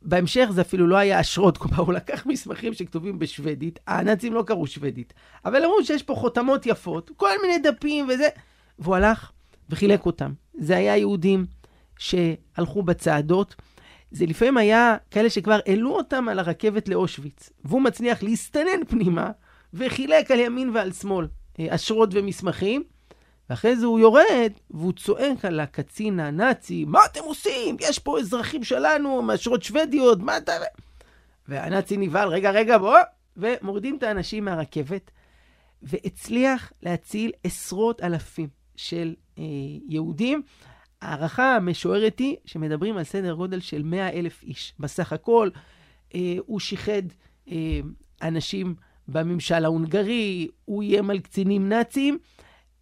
בהמשך 0.04 0.48
זה 0.52 0.62
אפילו 0.62 0.88
לא 0.88 0.96
היה 0.96 1.22
אשרות, 1.22 1.58
כלומר 1.58 1.78
הוא 1.78 1.94
לקח 1.94 2.26
מסמכים 2.26 2.74
שכתובים 2.74 3.20
בשוודית, 3.20 3.80
הנאצים 3.88 4.34
לא 4.34 4.44
קראו 4.48 4.68
שוודית, 4.68 5.14
אבל 5.46 5.66
אמרו 5.66 5.84
שיש 5.84 6.04
פה 6.04 6.16
חותמות 6.16 6.66
יפות, 6.66 7.12
כל 7.18 7.32
מיני 7.42 7.58
דפים 7.58 8.08
וזה, 8.10 8.30
והוא 8.80 8.96
הלך 8.96 9.32
וחילק 9.70 10.06
אותם. 10.06 10.34
זה 10.54 10.78
היה 10.78 10.98
יהודים 10.98 11.46
שהלכו 12.00 12.84
בצעדות, 12.84 13.56
זה 14.12 14.26
לפעמים 14.26 14.58
היה 14.58 14.96
כאלה 15.12 15.30
שכבר 15.30 15.60
העלו 15.66 15.96
אותם 15.96 16.30
על 16.30 16.40
הרכבת 16.40 16.90
לאושוויץ, 16.90 17.50
והוא 17.66 17.82
מצליח 17.82 18.24
להסתנן 18.24 18.86
פנימה, 18.90 19.32
וחילק 19.74 20.32
על 20.32 20.40
ימין 20.40 20.70
ועל 20.70 20.92
שמאל 20.92 21.28
אה, 21.60 21.76
אשרות 21.76 22.10
ומסמכים, 22.14 22.84
ואחרי 23.50 23.76
זה 23.76 23.86
הוא 23.86 24.00
יורד, 24.00 24.52
והוא 24.72 24.94
צועק 24.94 25.46
על 25.46 25.60
הקצין 25.60 26.20
הנאצי, 26.20 26.86
מה 26.86 27.00
אתם 27.06 27.24
עושים? 27.24 27.78
יש 27.80 28.00
פה 28.00 28.20
אזרחים 28.20 28.64
שלנו, 28.64 29.22
מאשרות 29.22 29.64
שוודיות, 29.64 30.20
מה 30.20 30.38
אתה... 30.38 30.52
והנאצי 31.48 31.98
נבהל, 31.98 32.30
רגע, 32.30 32.52
רגע, 32.52 32.78
בוא, 32.78 32.98
ומורידים 33.38 33.98
את 33.98 34.04
האנשים 34.04 34.46
מהרכבת, 34.46 35.12
והצליח 35.82 36.74
להציל 36.84 37.32
עשרות 37.44 38.04
אלפים 38.04 38.50
של 38.76 39.16
אה, 39.40 39.44
יהודים. 39.88 40.42
ההערכה 41.02 41.56
המשוערת 41.56 42.20
היא 42.20 42.36
שמדברים 42.46 42.98
על 42.98 43.04
סדר 43.04 43.34
גודל 43.34 43.60
של 43.60 43.84
100 43.84 44.10
אלף 44.10 44.44
איש. 44.44 44.74
בסך 44.80 45.14
הכל, 45.14 45.50
אה, 46.16 46.36
הוא 46.46 46.60
שיחד 46.60 47.02
אה, 47.52 47.80
אנשים 48.22 48.76
בממשל 49.08 49.66
ההונגרי, 49.66 50.48
הוא 50.66 50.82
איים 50.82 51.10
על 51.10 51.20
קצינים 51.20 51.70
נאצים. 51.70 52.18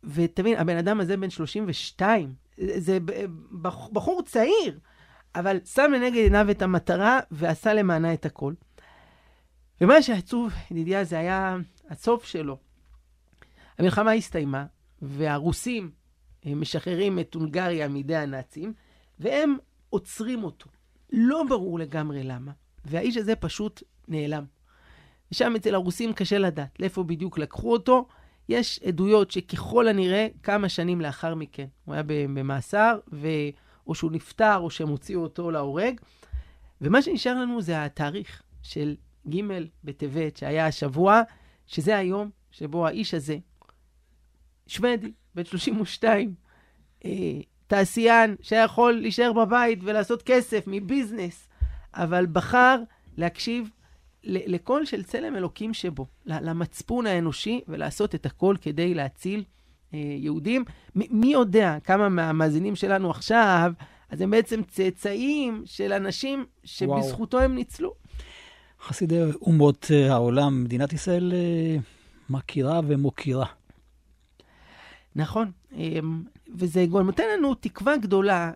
ותבין, 0.04 0.58
הבן 0.58 0.78
אדם 0.78 1.00
הזה 1.00 1.18
בן 1.18 1.30
32, 1.30 2.34
זה 2.58 2.98
בחור 3.92 4.22
צעיר, 4.26 4.80
אבל 5.36 5.60
שם 5.66 5.92
לנגד 5.96 6.18
עיניו 6.18 6.52
את 6.52 6.62
המטרה 6.62 7.20
ועשה 7.32 7.74
למענה 7.74 8.14
את 8.14 8.26
הכל. 8.26 8.54
ומה 9.82 10.02
שעצוב, 10.02 10.54
ידידיה, 10.72 11.04
זה 11.04 11.20
היה 11.20 11.58
הסוף 11.90 12.26
שלו. 12.26 12.58
המלחמה 13.78 14.12
הסתיימה, 14.12 14.66
והרוסים 15.02 15.92
משחררים 16.46 17.20
את 17.20 17.34
הונגריה 17.34 17.88
מידי 17.88 18.16
הנאצים, 18.16 18.74
והם 19.20 19.58
עוצרים 19.90 20.44
אותו. 20.44 20.70
לא 21.12 21.44
ברור 21.50 21.80
לגמרי 21.80 22.24
למה. 22.24 22.52
והאיש 22.86 23.18
הזה 23.18 23.36
פשוט 23.36 23.84
נעלם. 24.08 24.46
ושם 25.32 25.56
אצל 25.56 25.76
הרוסים 25.76 26.14
קשה 26.14 26.38
לדעת 26.38 26.80
לאיפה 26.80 27.04
בדיוק 27.04 27.38
לקחו 27.38 27.72
אותו, 27.72 28.08
יש 28.52 28.80
עדויות 28.88 29.32
שככל 29.32 29.88
הנראה 29.88 30.28
כמה 30.44 30.70
שנים 30.70 31.02
לאחר 31.02 31.36
מכן, 31.36 31.66
הוא 31.86 31.94
היה 31.94 32.04
במאסר, 32.08 33.00
ו... 33.14 33.28
או 33.88 33.96
שהוא 33.96 34.12
נפטר, 34.12 34.58
או 34.58 34.70
שהם 34.70 34.88
הוציאו 34.88 35.22
אותו 35.22 35.52
להורג. 35.52 36.00
ומה 36.82 37.02
שנשאר 37.02 37.40
לנו 37.40 37.62
זה 37.62 37.86
התאריך 37.86 38.42
של 38.64 38.96
ג' 39.30 39.42
בטבת, 39.84 40.38
שהיה 40.38 40.68
השבוע, 40.68 41.22
שזה 41.68 41.98
היום 41.98 42.30
שבו 42.52 42.88
האיש 42.88 43.14
הזה, 43.14 43.38
שוודי, 44.68 45.12
בן 45.36 45.46
32, 45.46 46.34
אה, 47.06 47.12
תעשיין 47.68 48.36
שהיה 48.42 48.64
יכול 48.64 48.94
להישאר 48.94 49.34
בבית 49.34 49.80
ולעשות 49.84 50.22
כסף 50.22 50.64
מביזנס, 50.68 51.48
אבל 51.94 52.26
בחר 52.26 52.82
להקשיב 53.18 53.70
לקול 54.24 54.86
של 54.86 55.04
צלם 55.04 55.36
אלוקים 55.36 55.74
שבו, 55.74 56.08
למצפון 56.26 57.08
האנושי, 57.08 57.62
ולעשות 57.68 58.16
את 58.16 58.26
הכל 58.26 58.56
כדי 58.62 58.94
להציל 58.94 59.44
אה, 59.94 60.00
יהודים. 60.00 60.66
מי 60.96 61.28
יודע 61.28 61.78
כמה 61.84 62.10
מהמאזינים 62.10 62.76
שלנו 62.76 63.10
עכשיו, 63.10 63.74
אז 64.10 64.22
הם 64.22 64.32
בעצם 64.32 64.62
צאצאים 64.64 65.64
של 65.66 65.94
אנשים 65.94 66.46
שבזכותו 66.64 67.38
וואו. 67.38 67.46
הם 67.46 67.56
ניצלו. 67.56 67.94
חסידי 68.82 69.20
אומות 69.42 69.88
אה, 69.94 70.14
העולם, 70.14 70.64
מדינת 70.64 70.94
ישראל 70.94 71.34
אה, 71.36 71.78
מכירה 72.30 72.82
ומוקירה. 72.88 73.46
נכון, 75.16 75.52
אמ, 75.72 76.24
וזה 76.56 76.86
נותן 76.90 77.24
לנו 77.38 77.56
תקווה 77.56 77.98
גדולה 77.98 78.52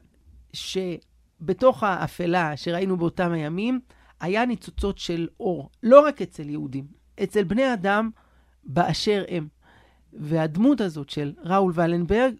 שבתוך 0.53 1.83
האפלה 1.83 2.57
שראינו 2.57 2.97
באותם 2.97 3.31
הימים, 3.31 3.79
היה 4.19 4.45
ניצוצות 4.45 4.97
של 4.97 5.27
אור, 5.39 5.69
לא 5.83 6.05
רק 6.05 6.21
אצל 6.21 6.49
יהודים, 6.49 6.85
אצל 7.23 7.43
בני 7.43 7.73
אדם 7.73 8.09
באשר 8.63 9.23
הם. 9.29 9.47
והדמות 10.13 10.81
הזאת 10.81 11.09
של 11.09 11.33
ראול 11.43 11.71
ולנברג, 11.75 12.33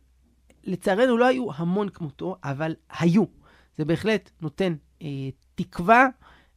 לצערנו 0.64 1.18
לא 1.18 1.26
היו 1.26 1.48
המון 1.56 1.90
כמותו, 1.90 2.36
אבל 2.44 2.76
היו. 3.00 3.24
זה 3.78 3.86
בהחלט 3.86 4.30
נותן 4.42 4.76
אה, 5.02 5.08
תקווה 5.56 6.08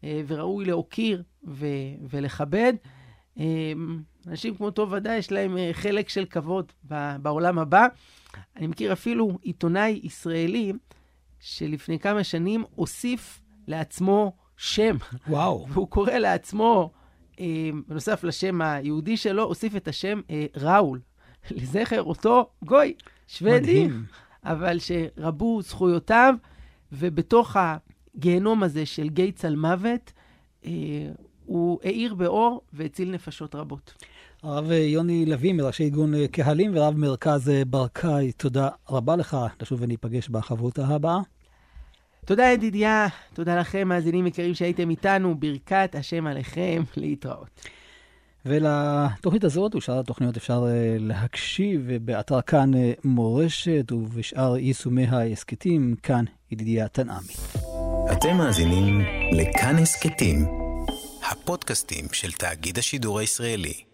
אה, 0.05 0.23
וראוי 0.27 0.65
להוקיר 0.65 1.23
ו- 1.49 1.67
ולכבד. 2.11 2.73
אה, 3.39 3.73
אנשים 4.27 4.55
כמותו 4.55 4.91
ודאי 4.91 5.17
יש 5.17 5.33
להם 5.33 5.59
אה, 5.59 5.71
חלק 5.73 6.09
של 6.09 6.25
כבוד 6.25 6.73
ב- 6.89 7.17
בעולם 7.23 7.59
הבא. 7.59 7.87
אני 8.57 8.67
מכיר 8.67 8.93
אפילו 8.93 9.39
עיתונאי 9.43 10.01
ישראלי 10.03 10.73
שלפני 11.41 11.99
כמה 11.99 12.25
שנים 12.25 12.65
הוסיף 12.75 13.41
לעצמו 13.67 14.37
שם. 14.59 14.97
וואו. 15.29 15.67
והוא 15.69 15.89
קורא 15.89 16.13
לעצמו, 16.13 16.91
אה, 17.41 17.71
בנוסף 17.89 18.25
לשם 18.25 18.63
היהודי 18.63 19.17
שלו, 19.17 19.43
הוסיף 19.43 19.77
את 19.77 19.89
השם 19.89 20.21
אה, 20.31 20.47
ראול, 20.57 21.01
לזכר 21.51 22.03
אותו 22.03 22.51
גוי, 22.65 22.95
שוודי, 23.27 23.85
מדהים. 23.85 24.05
אבל 24.45 24.79
שרבו 24.79 25.63
זכויותיו, 25.63 26.35
ובתוך 26.93 27.57
הגיהנום 27.57 28.63
הזה 28.63 28.87
של 28.87 29.09
גיא 29.09 29.31
צל 29.35 29.57
מוות, 29.57 30.13
אה, 30.65 30.71
הוא 31.45 31.79
האיר 31.85 32.15
באור 32.15 32.61
והציל 32.73 33.11
נפשות 33.11 33.55
רבות. 33.55 33.95
הרב 34.43 34.71
יוני 34.71 35.27
לוי, 35.27 35.53
מראשי 35.53 35.85
ארגון 35.85 36.27
קהלים 36.27 36.71
ורב 36.75 36.97
מרכז 36.97 37.51
ברקאי, 37.67 38.33
תודה 38.33 38.69
רבה 38.91 39.17
לך. 39.17 39.37
נשוב 39.63 39.83
וניפגש 39.83 40.29
בחברותה 40.29 40.87
הבאה. 40.87 41.21
תודה 42.29 42.45
ידידיה, 42.45 43.07
תודה 43.35 43.61
לכם, 43.61 43.89
מאזינים 43.89 44.27
יקרים 44.27 44.55
שהייתם 44.55 44.91
איתנו, 44.91 45.35
ברכת 45.35 45.95
השם 45.99 46.27
עליכם, 46.27 46.83
להתראות. 46.97 47.61
ולתוכנית 48.47 49.45
הזאת 49.45 49.75
ושאר 49.75 49.99
התוכניות 49.99 50.37
אפשר 50.37 50.65
אה, 50.69 50.97
להקשיב 50.99 51.91
באתר 52.05 52.41
כאן 52.41 52.75
אה, 52.75 52.93
מורשת 53.05 53.93
ובשאר 53.93 54.57
יישומי 54.57 55.07
ההסכתים, 55.07 55.95
כאן 56.03 56.25
ידידיה 56.51 56.89
תנעמי. 56.89 57.35
אתם 58.13 58.37
מאזינים 58.37 59.01
לכאן 59.33 59.77
הסכתים, 59.77 60.47
הפודקאסטים 61.31 62.05
של 62.13 62.33
תאגיד 62.33 62.79
השידור 62.79 63.19
הישראלי. 63.19 63.88